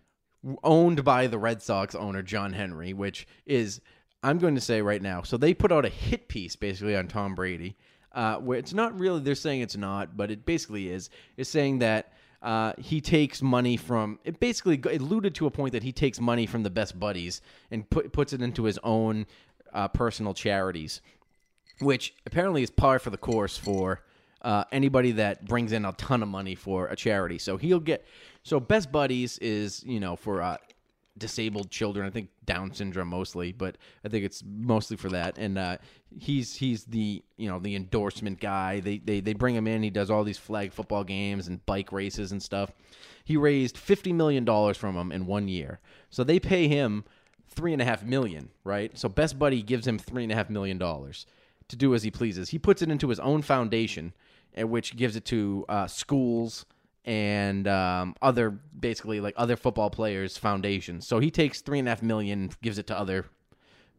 [0.64, 3.80] owned by the Red Sox owner John Henry, which is
[4.22, 5.22] I'm going to say right now.
[5.22, 7.76] So they put out a hit piece basically on Tom Brady,
[8.12, 11.10] uh, where it's not really they're saying it's not, but it basically is.
[11.36, 12.12] Is saying that
[12.42, 14.40] uh, he takes money from it.
[14.40, 18.12] Basically alluded to a point that he takes money from the best buddies and put,
[18.12, 19.26] puts it into his own
[19.72, 21.00] uh, personal charities
[21.80, 24.02] which apparently is par for the course for
[24.42, 27.38] uh, anybody that brings in a ton of money for a charity.
[27.38, 28.06] So he'll get
[28.42, 30.56] So Best Buddies is you know for uh,
[31.20, 32.04] disabled children.
[32.04, 35.38] I think Down syndrome mostly, but I think it's mostly for that.
[35.38, 35.76] And uh,
[36.18, 38.80] he's he's the you know the endorsement guy.
[38.80, 39.84] They, they they bring him in.
[39.84, 42.72] He does all these flag football games and bike races and stuff.
[43.24, 45.78] He raised fifty million dollars from them in one year.
[46.08, 47.04] So they pay him
[47.48, 48.96] three and a half million, right?
[48.98, 51.26] So Best Buddy gives him three and a half million dollars
[51.68, 52.50] to do as he pleases.
[52.50, 54.12] He puts it into his own foundation,
[54.60, 56.66] uh, which gives it to uh, schools
[57.10, 61.08] and um, other basically like other football players' foundations.
[61.08, 63.26] So he takes three and a half million, gives it to other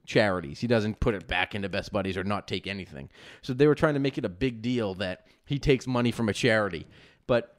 [0.05, 0.61] charities.
[0.61, 3.09] He doesn't put it back into Best Buddies or not take anything.
[3.41, 6.29] So they were trying to make it a big deal that he takes money from
[6.29, 6.87] a charity,
[7.27, 7.57] but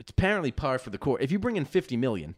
[0.00, 1.22] it's apparently par for the course.
[1.22, 2.34] If you bring in fifty million,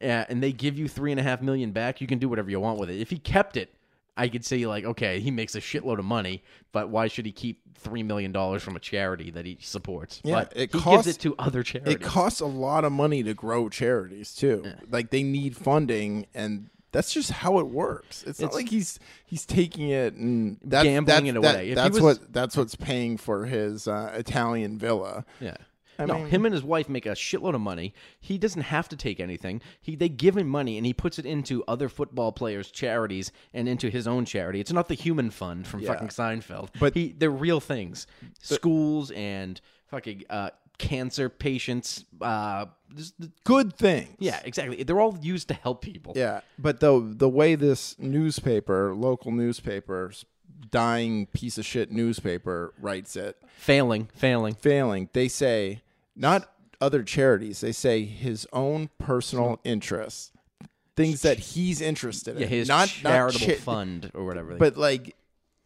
[0.00, 2.50] uh, and they give you three and a half million back, you can do whatever
[2.50, 2.98] you want with it.
[2.98, 3.74] If he kept it,
[4.18, 6.42] I could say like, okay, he makes a shitload of money,
[6.72, 10.20] but why should he keep three million dollars from a charity that he supports?
[10.24, 11.94] Yeah, but it he costs- gives it to other charities.
[11.94, 14.64] It costs a lot of money to grow charities too.
[14.90, 18.24] Like they need funding, and that's just how it works.
[18.26, 21.68] It's, not like he's he's taking it and that's, Gambling that's, it that- away.
[21.70, 25.24] If that's was- what that's what's paying for his uh, Italian villa.
[25.40, 25.56] Yeah.
[25.98, 27.92] I no, mean- him and his wife make a shitload of money.
[28.20, 29.60] He doesn't have to take anything.
[29.80, 33.68] He they give him money and he puts it into other football players' charities and
[33.68, 34.60] into his own charity.
[34.60, 35.92] It's not the human fund from Yeah.
[35.94, 36.68] fucking Seinfeld.
[36.78, 38.06] But- he they're real things.
[38.40, 42.04] Schools and fucking uh, cancer patients.
[42.20, 42.66] Uh,
[43.44, 44.16] Good thing.
[44.18, 44.82] yeah, exactly.
[44.82, 46.12] They're all used to help people.
[46.16, 50.12] Yeah, but the the way this newspaper, local newspaper,
[50.70, 54.54] dying piece of shit newspaper writes it, Failing, failing.
[54.54, 55.80] failing, they say
[56.18, 56.50] not
[56.80, 60.32] other charities, they say his own personal interests,
[60.96, 64.56] things that he's interested in, Yeah, his not charitable not cha- fund or whatever.
[64.56, 65.14] but like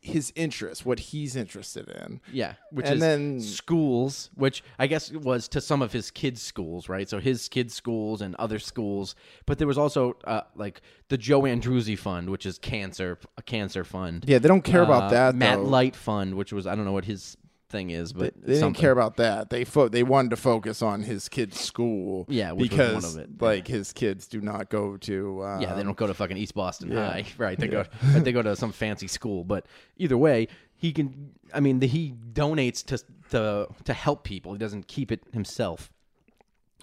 [0.05, 2.21] his interests, what he's interested in.
[2.33, 6.43] Yeah, which And is then- schools, which I guess was to some of his kids'
[6.43, 7.09] schools, right?
[7.09, 9.15] So his kids' schools and other schools.
[9.47, 13.85] But there was also uh, like the Joe Andruzzi Fund, which is cancer, a cancer
[13.85, 14.25] fund.
[14.27, 15.35] Yeah, they don't care about Uh, that.
[15.37, 15.65] Matt though.
[15.67, 17.37] Light Fund, which was I don't know what his
[17.73, 19.51] thing is, but They didn't care about that.
[19.51, 22.27] They fo- they wanted to focus on his kid's school.
[22.29, 23.43] Yeah, because one of it.
[23.43, 25.43] like his kids do not go to.
[25.43, 27.11] Uh, Yeah, they don't go to fucking East Boston yeah.
[27.11, 27.59] High, right?
[27.59, 29.43] They go, they go to some fancy school.
[29.43, 29.67] But
[29.97, 30.47] either way,
[30.77, 31.33] he can.
[31.53, 34.53] I mean, the, he donates to to to help people.
[34.53, 35.91] He doesn't keep it himself.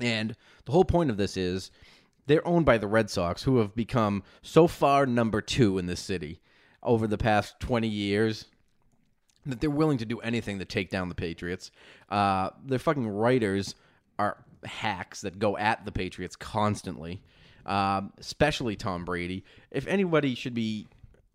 [0.01, 0.35] And
[0.65, 1.71] the whole point of this is
[2.27, 5.99] they're owned by the Red Sox, who have become so far number two in this
[5.99, 6.41] city
[6.81, 8.45] over the past twenty years
[9.49, 11.71] that they're willing to do anything to take down the Patriots.
[12.09, 13.75] Uh, their fucking writers
[14.17, 17.21] are hacks that go at the Patriots constantly,
[17.65, 19.43] um, especially Tom Brady.
[19.71, 20.87] If anybody should be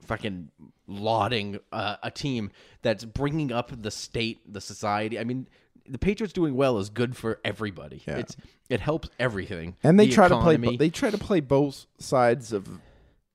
[0.03, 0.51] fucking
[0.87, 2.51] lauding uh, a team
[2.83, 5.47] that's bringing up the state, the society, I mean.
[5.87, 8.03] The Patriots doing well is good for everybody.
[8.07, 8.39] It's
[8.71, 9.77] it helps everything.
[9.83, 10.57] and they The try to play.
[10.79, 12.81] They try to play both sides of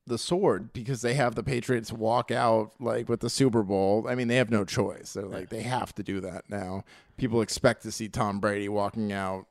[0.10, 4.06] the sword because they have the Patriots walk out like with the Super Bowl.
[4.10, 5.14] I mean, they have no choice.
[5.14, 6.84] They're like they have to do that now.
[7.18, 9.46] People expect to see Tom Brady walking out.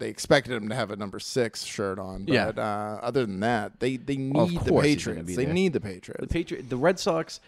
[0.00, 2.48] They expected him to have a number six shirt on, but Yeah.
[2.50, 5.36] uh, other than that, they they need Well, the course he's gonna Patriots.
[5.36, 5.54] They there.
[5.54, 6.20] need the Patriots.
[6.20, 7.40] The Patriot, the Red Sox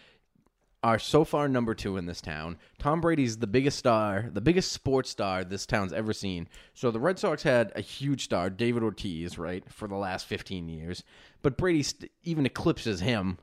[0.82, 2.56] are so far number two in this town.
[2.78, 6.48] Tom Brady's the biggest star, the biggest sports star this town's ever seen.
[6.74, 10.68] So the Red Sox had a huge star, David Ortiz, right, for the last 15
[10.70, 11.04] years.
[11.42, 13.38] But Brady st- even eclipses him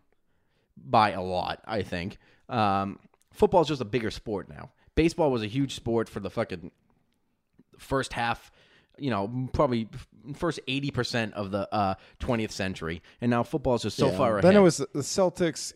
[0.76, 2.18] by a lot, I think.
[2.50, 2.98] Um,
[3.34, 4.72] football's just a bigger sport now.
[4.96, 6.72] Baseball was a huge sport for the fucking
[7.78, 8.52] first half,
[8.98, 9.88] you know, probably
[10.36, 13.04] first 80% of the uh, 20th century.
[13.22, 14.18] And now football's just so Yeah.
[14.18, 14.44] far ahead.
[14.44, 15.72] Then it was the Celtics.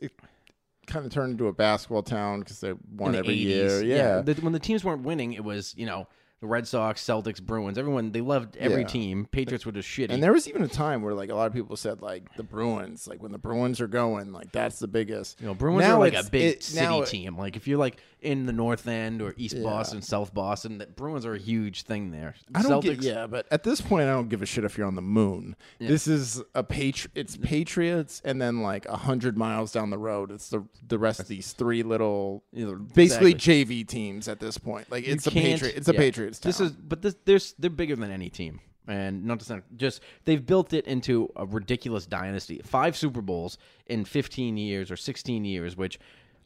[0.92, 3.40] Kind of turned into a basketball town because they won every 80s.
[3.40, 3.84] year.
[3.84, 4.22] Yeah.
[4.22, 6.08] The- when the teams weren't winning, it was, you know,
[6.42, 7.78] the Red Sox, Celtics, Bruins.
[7.78, 8.88] Everyone, they loved every Yeah.
[8.88, 9.28] team.
[9.32, 10.10] Patriots were just shitty.
[10.10, 12.44] And there was even a time where like a lot of people said like the
[12.44, 15.40] Bruins, like when the Bruins are going, like that's the biggest.
[15.40, 17.38] you know, Bruins Now are like it's- a big it- city now team.
[17.38, 21.26] Like if you're like in the North End or East Boston, South Boston, that Bruins
[21.26, 22.36] are a huge thing there.
[22.54, 24.78] I don't Celtics, get, yeah, but at this point, I don't give a shit if
[24.78, 25.56] you're on the moon.
[25.80, 30.32] This is a patri- It's Patriots, and then like a hundred miles down the road,
[30.32, 33.34] it's the the rest of these three little, You know, basically.
[33.36, 34.92] JV teams at this point.
[34.92, 35.76] Like it's a can't- Patriot.
[35.78, 36.00] It's a yeah.
[36.40, 36.60] Patriots.
[36.60, 40.02] This is, but this, there's, they're bigger than any team, and not to sound just
[40.26, 42.62] they've built it into a ridiculous dynasty.
[42.64, 43.58] Five Super Bowls
[43.88, 46.00] in 15 years or 16 years, which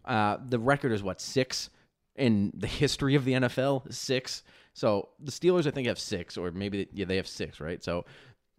[0.05, 1.69] uh, the record is what six
[2.15, 3.91] in the history of the NFL.
[3.93, 4.43] Six.
[4.73, 7.83] So the Steelers, I think, have six, or maybe yeah, they have six, right?
[7.83, 8.05] So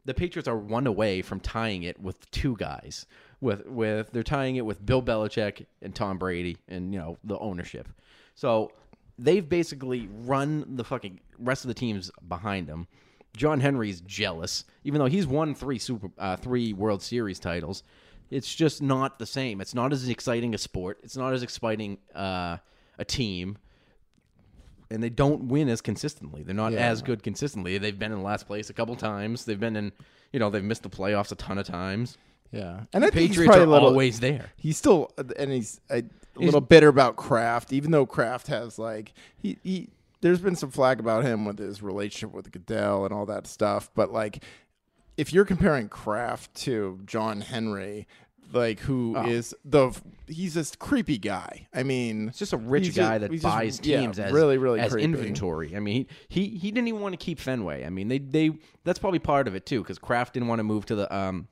[0.05, 3.07] the Patriots are one away from tying it with two guys.
[3.41, 7.39] With with they're tying it with Bill Belichick and Tom Brady, and you know the
[7.39, 7.89] ownership.
[8.35, 8.73] So
[9.19, 12.87] they've basically run the fucking rest of the teams behind them.
[13.37, 17.83] John Henry's jealous, even though he's won three super uh, three World Series titles.
[18.31, 19.61] It's just not the same.
[19.61, 20.99] It's not as exciting a sport.
[21.05, 22.57] It's not as exciting uh,
[22.99, 23.57] a team.
[24.91, 26.43] And they don't win as consistently.
[26.43, 26.89] They're not Yeah.
[26.89, 27.77] as good consistently.
[27.79, 29.45] They've been in last place a couple times.
[29.45, 29.93] They've been in,
[30.33, 32.17] you know, they've missed the playoffs a ton of times.
[32.53, 34.51] Yeah, and I think he's Patriots probably are little, always there.
[34.57, 35.81] He's still, and he's
[36.37, 39.89] a little bitter about Kraft, even though Kraft has like he, he.
[40.23, 43.91] There's been some flag about him with his relationship with Goodell and all that stuff,
[43.95, 44.43] but like,
[45.17, 48.09] if you're comparing Kraft to John Henry,
[48.53, 49.93] like who is the
[50.27, 51.69] he's this creepy guy.
[51.75, 54.33] I mean, It's just a rich guy a- that he's just- buys yeah, teams as
[54.33, 55.05] really, really as creepy.
[55.05, 55.77] inventory.
[55.77, 57.85] I mean, he, he he didn't even want to keep Fenway.
[57.85, 58.53] I mean, they they
[58.85, 61.47] that's probably part of it too, because Kraft didn't want to move to the um,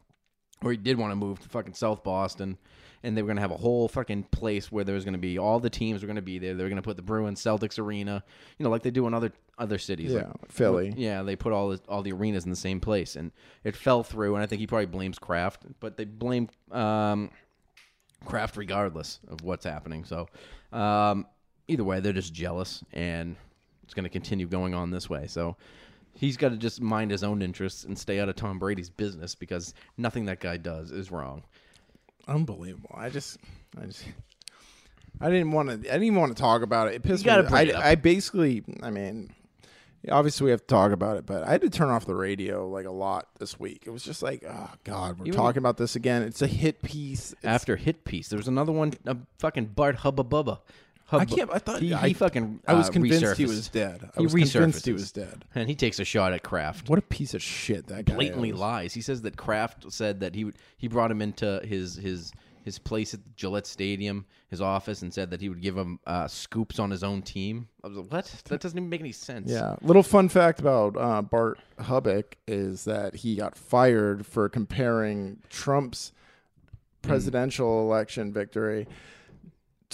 [0.62, 2.56] or he did want to move to fucking South Boston,
[3.04, 5.60] and they were gonna have a whole fucking place where there was gonna be all
[5.60, 6.54] the teams were gonna be there.
[6.54, 8.24] They were gonna put the Bruins Celtics arena,
[8.58, 10.12] you know, like they do in other other cities.
[10.12, 10.94] Yeah, like, Philly.
[10.96, 13.30] Yeah, they put all the, all the arenas in the same place, and
[13.62, 14.34] it fell through.
[14.34, 17.30] And I think he probably blames Kraft, but they blame um,
[18.24, 20.04] Kraft regardless of what's happening.
[20.04, 20.28] So,
[20.72, 21.26] um,
[21.68, 23.36] either way, they're just jealous, and
[23.84, 25.26] it's going to continue going on this way.
[25.26, 25.56] So,
[26.14, 29.34] he's got to just mind his own interests and stay out of Tom Brady's business
[29.34, 31.42] because nothing that guy does is wrong.
[32.28, 32.94] Unbelievable.
[32.94, 33.38] I just,
[33.80, 34.04] I just,
[35.20, 35.74] I didn't want to.
[35.74, 36.94] I didn't even want to talk about it.
[36.94, 37.30] It pissed me.
[37.32, 37.74] I, it.
[37.74, 39.32] I basically, I mean,
[40.10, 42.68] obviously we have to talk about it, but I had to turn off the radio
[42.68, 43.84] like a lot this week.
[43.86, 46.22] It was just like, oh god, we're Even- talking about this again.
[46.22, 47.32] It's a hit piece.
[47.32, 50.60] It's, After hit piece, there was another one, uh, fucking Bart Hubba Bubba.
[51.06, 51.22] Hubba.
[51.22, 51.50] I can't.
[51.52, 52.60] I thought he, I, fucking.
[52.66, 54.10] I was uh, convinced he was dead.
[54.16, 55.44] I He was convinced he was dead.
[55.54, 56.88] and he takes a shot at Kraft.
[56.88, 58.56] What a piece of shit that guy blatantly is.
[58.56, 58.94] lies.
[58.94, 62.32] He says that Kraft said that he would he brought him into his his
[62.64, 66.26] his place at Gillette Stadium, his office, and said that he would give him uh,
[66.26, 67.68] scoops on his own team.
[67.84, 68.42] I was like, what?
[68.46, 69.50] That doesn't even make any sense.
[69.50, 69.76] Yeah.
[69.82, 76.12] Little fun fact about uh, Bart Hubbuch is that he got fired for comparing Trump's
[77.02, 78.86] presidential election victory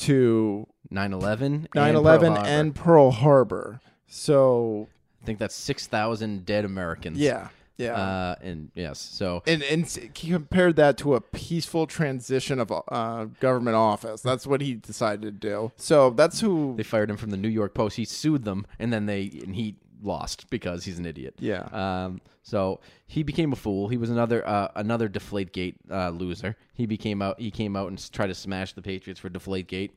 [0.01, 3.81] to 9/11, 9/11 and Pearl Harbor.
[4.07, 4.89] So
[5.23, 7.19] I think that's six thousand dead Americans.
[7.19, 7.95] yeah, yeah.
[7.95, 13.27] Uh, and yes, so and and he compared that to a peaceful transition of uh,
[13.39, 14.21] government office.
[14.21, 15.73] That's what he decided to do.
[15.77, 16.75] So that's who.
[16.77, 17.97] they fired him from the New York Post.
[17.97, 21.35] He sued them, and then they and he lost because he's an idiot.
[21.39, 21.69] Yeah.
[21.73, 22.21] Um.
[22.43, 23.89] So he became a fool.
[23.89, 26.57] He was another uh, another Deflategate uh, loser.
[26.73, 27.39] He became out.
[27.41, 29.91] He came out and tried to smash the Patriots for Deflategate.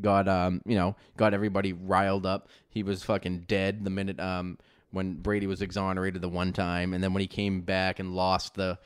[0.00, 2.48] Got um you know got everybody riled up.
[2.68, 4.56] He was fucking dead the minute um
[4.92, 8.54] when Brady was exonerated the one time, and then when he came back and lost
[8.54, 8.78] the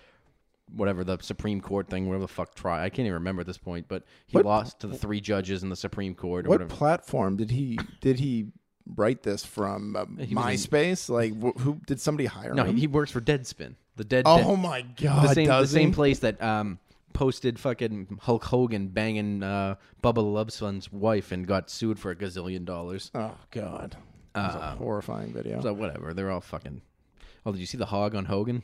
[0.74, 2.82] whatever the Supreme Court thing, whatever the fuck try.
[2.82, 5.62] I can't even remember at this point, but he What- lost to the three judges
[5.62, 6.74] in the Supreme Court or what whatever.
[6.74, 8.46] platform did he did he
[8.96, 9.96] write this from?
[9.96, 11.08] Uh, He was in- MySpace?
[11.08, 12.76] Like wh- who did somebody hire No, him?
[12.76, 13.74] he works for Deadspin.
[13.96, 14.24] The Dead.
[14.26, 15.28] oh my god!
[15.28, 15.94] the same the does same he?
[15.94, 16.78] place that um
[17.12, 22.10] posted fucking Hulk Hogan banging uh, Bubba the Love Sponge's wife and got sued for
[22.10, 23.12] a gazillion dollars.
[23.14, 23.96] Oh god,
[24.34, 25.60] that's a horrifying video.
[25.62, 26.82] So whatever, they're all fucking.
[27.46, 28.62] Oh, did you see the hog on Hogan?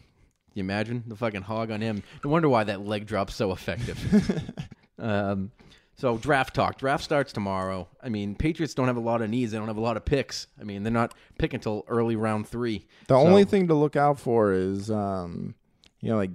[0.55, 2.03] You imagine the fucking hog on him.
[2.25, 4.43] No wonder why that leg drop's so effective.
[4.99, 5.53] um,
[6.01, 6.79] so draft talk.
[6.79, 7.87] Draft starts tomorrow.
[8.03, 9.53] I mean, Patriots don't have a lot of needs.
[9.53, 10.47] They don't have a lot of picks.
[10.61, 12.87] I mean, they're not picking until early round three.
[13.07, 15.55] the So- only thing to look out for is, um,
[16.01, 16.31] you know, like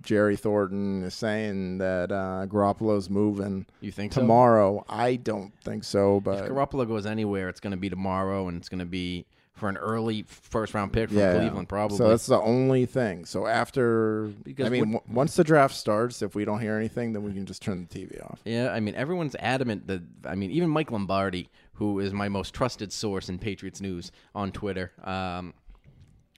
[0.00, 4.20] Jerry Thornton is saying that uh, Garoppolo's moving you think so?
[4.20, 4.84] tomorrow.
[4.88, 8.56] I don't think so, but If Garoppolo goes anywhere, it's going to be tomorrow, and
[8.56, 9.26] it's going to be
[9.56, 11.96] for an early first round pick from yeah, Cleveland, probably.
[11.96, 13.24] So that's the only thing.
[13.24, 17.14] So after, Because I mean, w- once the draft starts, if we don't hear anything,
[17.14, 18.38] then we can just turn the TV off.
[18.44, 20.02] yeah, I mean, everyone's adamant that.
[20.26, 24.52] I mean, even Mike Lombardi, who is my most trusted source in Patriots news on
[24.52, 25.54] Twitter, um,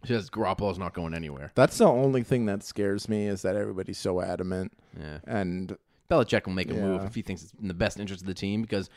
[0.05, 1.51] says Garoppolo's not going anywhere.
[1.57, 4.73] That's the only thing that scares me is that everybody's so adamant.
[4.97, 5.19] Yeah.
[5.27, 5.77] And
[6.09, 8.35] Belichick will make a move if he thinks it's in the best interest of the
[8.35, 8.89] team because.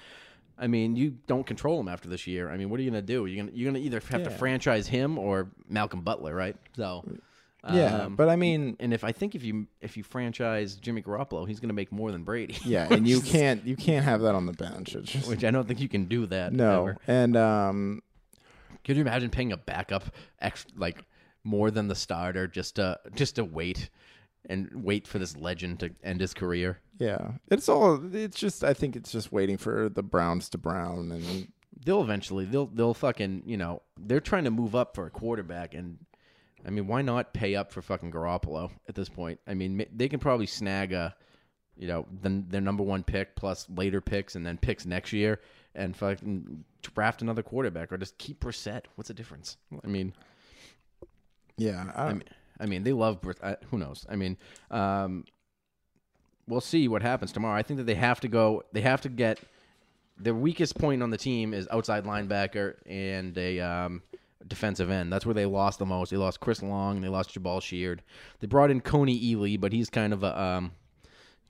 [0.62, 2.50] I mean, you don't control him after this year.
[2.52, 3.26] I mean, what are you gonna do?
[3.26, 6.56] You're gonna you're gonna either have to franchise him or Malcolm Butler, right?
[6.78, 7.04] So,
[7.74, 11.02] yeah, um, but I mean, and if I think if you if you franchise Jimmy
[11.02, 12.58] Garoppolo, he's gonna make more than Brady.
[12.64, 14.96] yeah, and you can't you can't have that on the bench.
[15.04, 16.54] Just, which I don't think you can do that.
[16.54, 16.98] no, ever.
[17.08, 18.04] and um,
[18.84, 20.04] Could you imagine paying a backup
[20.40, 21.04] ex- like
[21.44, 23.90] more than the starter just to just to wait
[24.50, 26.80] and wait for this legend to end his career?
[27.00, 28.00] yeah, it's all.
[28.14, 31.48] It's just I think it's just waiting for the Browns to brown and
[31.84, 35.74] They'll eventually they'll they'll fucking you know they're trying to move up for a quarterback
[35.74, 35.98] and.
[36.64, 39.40] I mean, why not pay up for fucking Garoppolo at this point?
[39.48, 41.16] I mean, they can probably snag a,
[41.76, 45.42] you know, the, their number one pick plus later picks and then picks next year
[45.74, 48.84] and fucking draft another quarterback or just keep Brissett.
[48.94, 49.58] What's the difference?
[49.84, 50.14] I mean,
[51.58, 52.24] Yeah, I, I mean,
[52.62, 53.22] I mean, they love.
[53.22, 54.06] Brit- uh, who knows?
[54.08, 54.38] I mean,
[54.70, 55.26] um,
[56.48, 57.58] we'll see what happens tomorrow.
[57.58, 58.64] I think that they have to go.
[58.72, 59.40] They have to get
[60.18, 64.04] their weakest point on the team is outside linebacker and a um,
[64.48, 65.12] defensive end.
[65.12, 66.12] That's where they lost the most.
[66.12, 67.02] They lost Chris Long.
[67.02, 68.04] They lost Jabaal Sheard.
[68.40, 70.72] They brought in Kony Ealy, but he's kind of a um,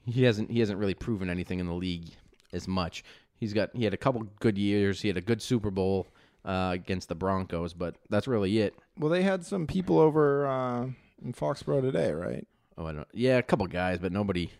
[0.05, 2.11] he hasn't he hasn't really proven anything in the league
[2.53, 3.03] as much.
[3.35, 5.01] He's got he had a couple good years.
[5.01, 6.07] He had a good Super Bowl
[6.45, 8.75] uh, against the Broncos, but that's really it.
[9.01, 10.83] Well, they had some people over uh,
[11.25, 12.47] in Foxborough today, right?
[12.77, 13.07] Oh, I don't.
[13.13, 14.51] Yeah, a couple guys, but nobody,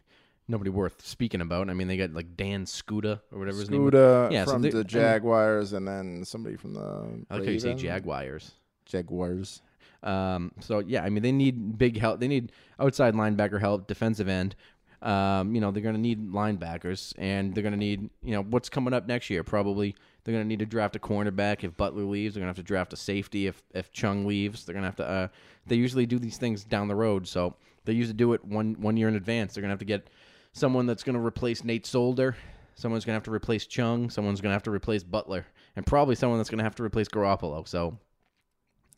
[0.48, 1.70] nobody worth speaking about.
[1.70, 3.84] I mean, they got like Dan Skuta or whatever his name.
[3.86, 3.94] was.
[3.94, 7.52] Skuta Yeah, so from they- the Jaguars, and then somebody from the I like how
[7.52, 7.84] you say Ravens?
[7.84, 8.52] Jaguars.
[8.86, 9.62] Jaguars.
[10.02, 12.20] Um, so yeah, I mean, they need big help.
[12.20, 14.56] They need outside linebacker help, defensive end.
[15.02, 18.44] Um, you know, they're going to need linebackers, and they're going to need, you know,
[18.44, 19.44] what's coming up next year.
[19.44, 22.36] Probably they're going to need to draft a cornerback if Butler leaves.
[22.36, 24.66] They're going to have to draft a safety if if Chung leaves.
[24.66, 25.08] They're going to have to.
[25.08, 25.28] Uh,
[25.66, 28.96] they usually do these things down the road, so they usually do it one one
[28.98, 29.54] year in advance.
[29.54, 30.10] They're going to have to get
[30.54, 32.36] someone that's going to replace Nate Solder.
[32.76, 34.10] Someone's going to have to replace Chung.
[34.10, 35.46] Someone's going to have to replace Butler,
[35.76, 37.68] and probably someone that's going to have to replace Garoppolo.
[37.68, 37.98] So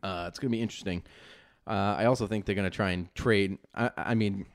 [0.04, 1.04] uh, it's going to be interesting.
[1.66, 3.58] Uh, I also think they're going to try and trade.
[3.74, 4.46] I, I mean,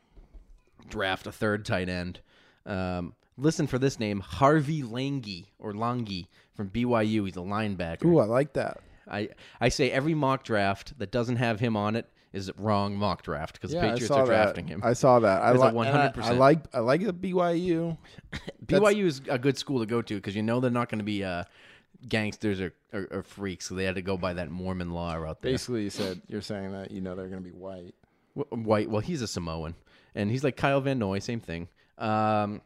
[0.89, 2.20] draft a third tight end.
[2.66, 7.24] Um, listen for this name, Harvey Langi or Langi from BYU.
[7.24, 8.05] He's a linebacker.
[8.07, 8.79] Ooh, I like that.
[9.11, 13.22] I I say every mock draft that doesn't have him on it is wrong mock
[13.22, 14.72] draft because the Yeah, I Patriots are drafting that.
[14.74, 14.81] him.
[14.85, 15.41] I saw that.
[15.41, 15.74] I a like.
[15.74, 16.22] I- 100%.
[16.24, 16.61] I like.
[16.74, 17.97] I like the BYU.
[18.66, 21.05] BYU is a good school to go to because you know they're not going to
[21.07, 21.45] be uh,
[22.07, 25.41] gangsters or, or, or freaks, so they had to go by that Mormon law out
[25.41, 25.53] there.
[25.53, 27.95] Basically, you said you're saying that you know they're going to be white.
[28.35, 28.91] Wh- White.
[28.91, 29.74] Well, he's a Samoan,
[30.15, 31.69] and he's like Kyle Van Noy, same thing.
[31.99, 32.61] Um,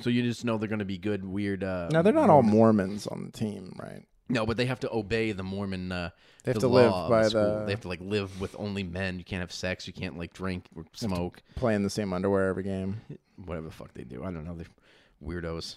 [0.00, 1.62] so you just know they're going to be good, weird.
[1.64, 4.04] Uh, Now they're not all Mormons on the team, right?
[4.28, 5.90] No, but they have to obey the Mormon.
[5.90, 6.10] Uh,
[6.44, 7.42] They have the to live by school.
[7.60, 9.18] the- They have to like live with only men.
[9.18, 9.86] You can't have sex.
[9.86, 11.42] You can't like drink or smoke.
[11.56, 13.00] Playing the same underwear every game.
[13.44, 14.22] Whatever the fuck they do.
[14.22, 14.54] I don't know.
[14.54, 14.66] They're
[15.22, 15.76] weirdos.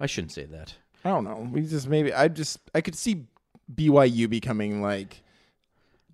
[0.00, 0.74] I shouldn't say that.
[1.04, 1.48] I don't know.
[1.52, 3.26] We just maybe I just I could see
[3.72, 5.22] BYU becoming like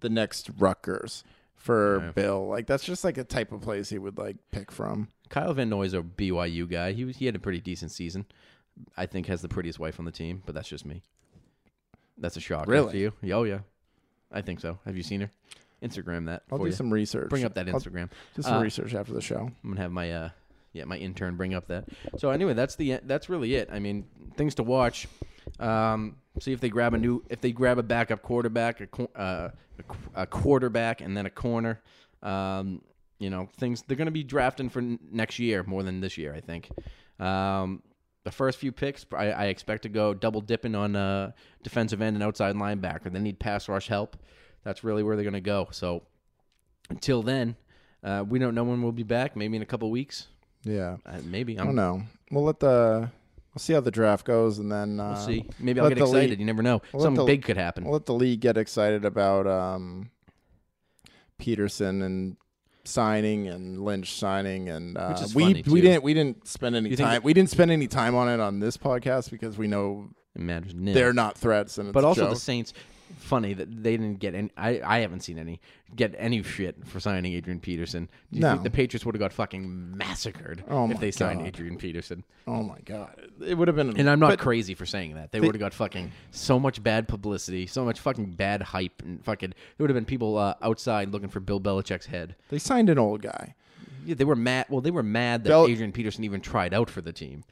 [0.01, 1.23] the next Rutgers
[1.63, 2.13] for.
[2.15, 2.47] Bill.
[2.49, 5.09] Like that's just like a type of place he would like pick from.
[5.29, 6.93] Kyle Van Noy's a BYU guy.
[6.93, 8.27] He was he had a pretty decent season.
[8.97, 11.03] I think has the prettiest wife on the team, but that's just me.
[12.19, 12.93] That's a shock Really?
[12.93, 13.13] to you.
[13.23, 13.61] Yeah, Oh yeah,
[14.31, 14.79] I think so.
[14.85, 15.31] Have you seen her?
[15.83, 16.43] Instagram that.
[16.51, 16.73] I'll do you.
[16.73, 17.29] some research.
[17.29, 18.09] Bring up that I'll Instagram.
[18.37, 19.51] do some Uh, research after the show.
[19.65, 20.29] I'm gonna have my uh
[20.73, 21.89] yeah my intern bring up that.
[22.19, 23.69] So anyway, that's the that's really it.
[23.73, 24.05] I mean,
[24.37, 25.09] things to watch.
[25.59, 29.51] Um, see if they grab a new if they grab a backup quarterback, a, uh,
[30.15, 31.81] a, quarterback, and then a corner.
[32.23, 32.83] Um,
[33.19, 36.35] you know, things they're gonna be drafting for n- next year more than this year.
[36.35, 36.71] I think.
[37.19, 37.83] Um,
[38.25, 42.17] the first few picks, I, I expect to go double dipping on uh, defensive end
[42.17, 43.13] and outside linebacker.
[43.13, 44.17] They need pass rush help.
[44.65, 45.69] That's really where they're going to go.
[45.73, 46.05] So
[46.89, 47.57] until then,
[48.05, 49.35] uh, we don't know when we'll be back.
[49.35, 50.29] Maybe in a couple weeks.
[50.63, 50.99] Yeah.
[51.05, 52.03] Uh, maybe I I'm, don't know.
[52.31, 53.11] We'll let the
[53.55, 55.45] we'll see how the draft goes and then uh, We'll see.
[55.59, 56.31] Maybe I'll get excited.
[56.31, 56.81] league- you never know.
[56.93, 57.85] Something the- big could happen.
[57.85, 60.11] We'll let the league get excited about um,
[61.39, 62.37] Peterson and
[62.85, 67.23] signing and Lynch signing and uh, we we didn't we didn't spend any You time
[67.23, 70.75] we didn't spend any time on it on this podcast because we know It matters.
[70.75, 70.93] nil.
[70.93, 72.35] they're not threats and it's But also joke.
[72.35, 72.73] the Saints.
[73.17, 74.51] Funny that they didn't get any.
[74.57, 75.61] I, I haven't seen any
[75.95, 78.09] get any shit for signing Adrian Peterson.
[78.31, 78.53] Do you No.
[78.53, 81.49] think the Patriots would have got fucking massacred Oh if my they signed God.
[81.49, 82.25] Adrian Peterson?
[82.47, 83.15] oh my god
[83.47, 85.33] it would have been And I'm not crazy for saying that.
[85.33, 89.23] They, would have got fucking so much bad publicity, so much fucking bad hype, and
[89.25, 92.35] fucking there would have been people uh, outside looking for Bill Belichick's head.
[92.49, 93.55] they signed an old guy
[94.07, 94.67] Yeah, they were mad.
[94.71, 97.45] Well, they were mad that Bel- Adrian Peterson even tried out for the team.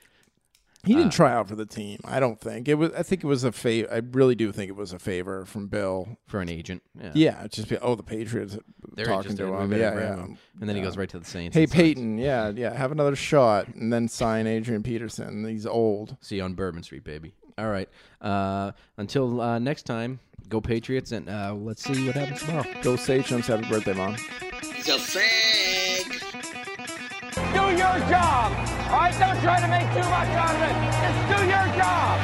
[0.85, 3.23] He Uh, didn't try out for the team I don't think it was I think
[3.23, 6.41] it was a favor I really do think it was a favor from Bill for
[6.41, 6.83] an agent.
[6.99, 8.57] Yeah, yeah just be, oh the Patriots
[8.95, 10.17] They're talking to him yeah, yeah.
[10.17, 10.39] him.
[10.61, 11.55] And then he goes right to the Saints.
[11.55, 11.81] Hey and signs.
[11.83, 15.47] Payton, yeah, yeah, have another shot and then sign Adrian Peterson.
[15.47, 16.17] He's old.
[16.21, 17.35] See you on Bourbon Street, baby.
[17.59, 17.89] All right.
[18.23, 20.19] Uh, until uh, next time,
[20.49, 22.65] go Patriots, and uh, let's see what happens tomorrow.
[22.83, 24.15] Go Sachems, happy birthday, mom.
[24.75, 25.90] He's a fag.
[27.91, 28.53] Your job.
[28.87, 30.75] All right, don't try to make too much out of it.
[31.03, 32.21] Just do your job.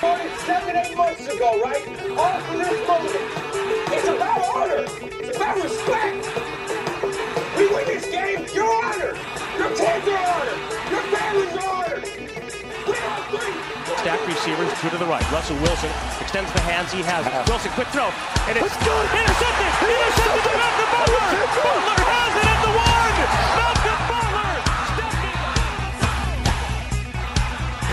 [0.00, 1.86] Voted seven, eight months ago, right?
[2.18, 3.14] All for this moment.
[3.94, 4.84] It's about honor.
[5.22, 6.26] It's about respect.
[7.56, 9.18] We win this game, you're honored.
[9.56, 10.58] Your kids are honored.
[10.90, 11.01] Your
[14.02, 15.22] Stack receivers, two to the right.
[15.30, 15.86] Russell Wilson
[16.18, 17.22] extends the hands he has.
[17.46, 18.10] Wilson, quick throw.
[18.50, 19.70] And it's intercepted.
[19.78, 21.22] Intercepted by Malcolm Butler.
[21.38, 23.14] Butler has it at the one.
[23.62, 24.58] Malcolm Butler
[24.90, 25.22] stepping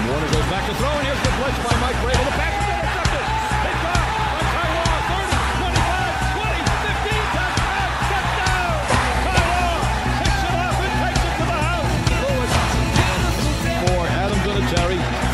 [0.09, 2.25] Warner goes back to throw, and here's the blitz by Mike Vrabel.
[2.25, 2.58] The pass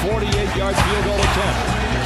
[0.06, 1.60] 48-yard field goal attempt.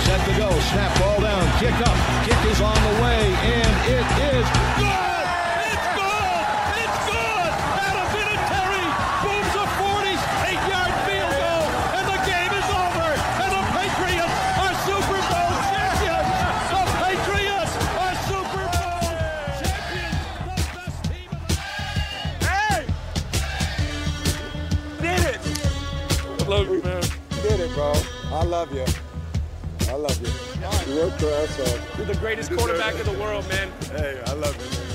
[0.05, 0.49] Set to go.
[0.71, 1.43] Snap ball down.
[1.59, 1.97] Kick up.
[2.23, 3.21] Kick is on the way.
[3.43, 4.47] And it is
[4.77, 5.18] good!
[28.39, 28.85] I love you.
[29.89, 30.93] I love you.
[30.93, 31.97] You worked your ass off.
[31.97, 33.69] You're the greatest quarterback in the world, man.
[33.91, 34.88] Hey, I love you, man.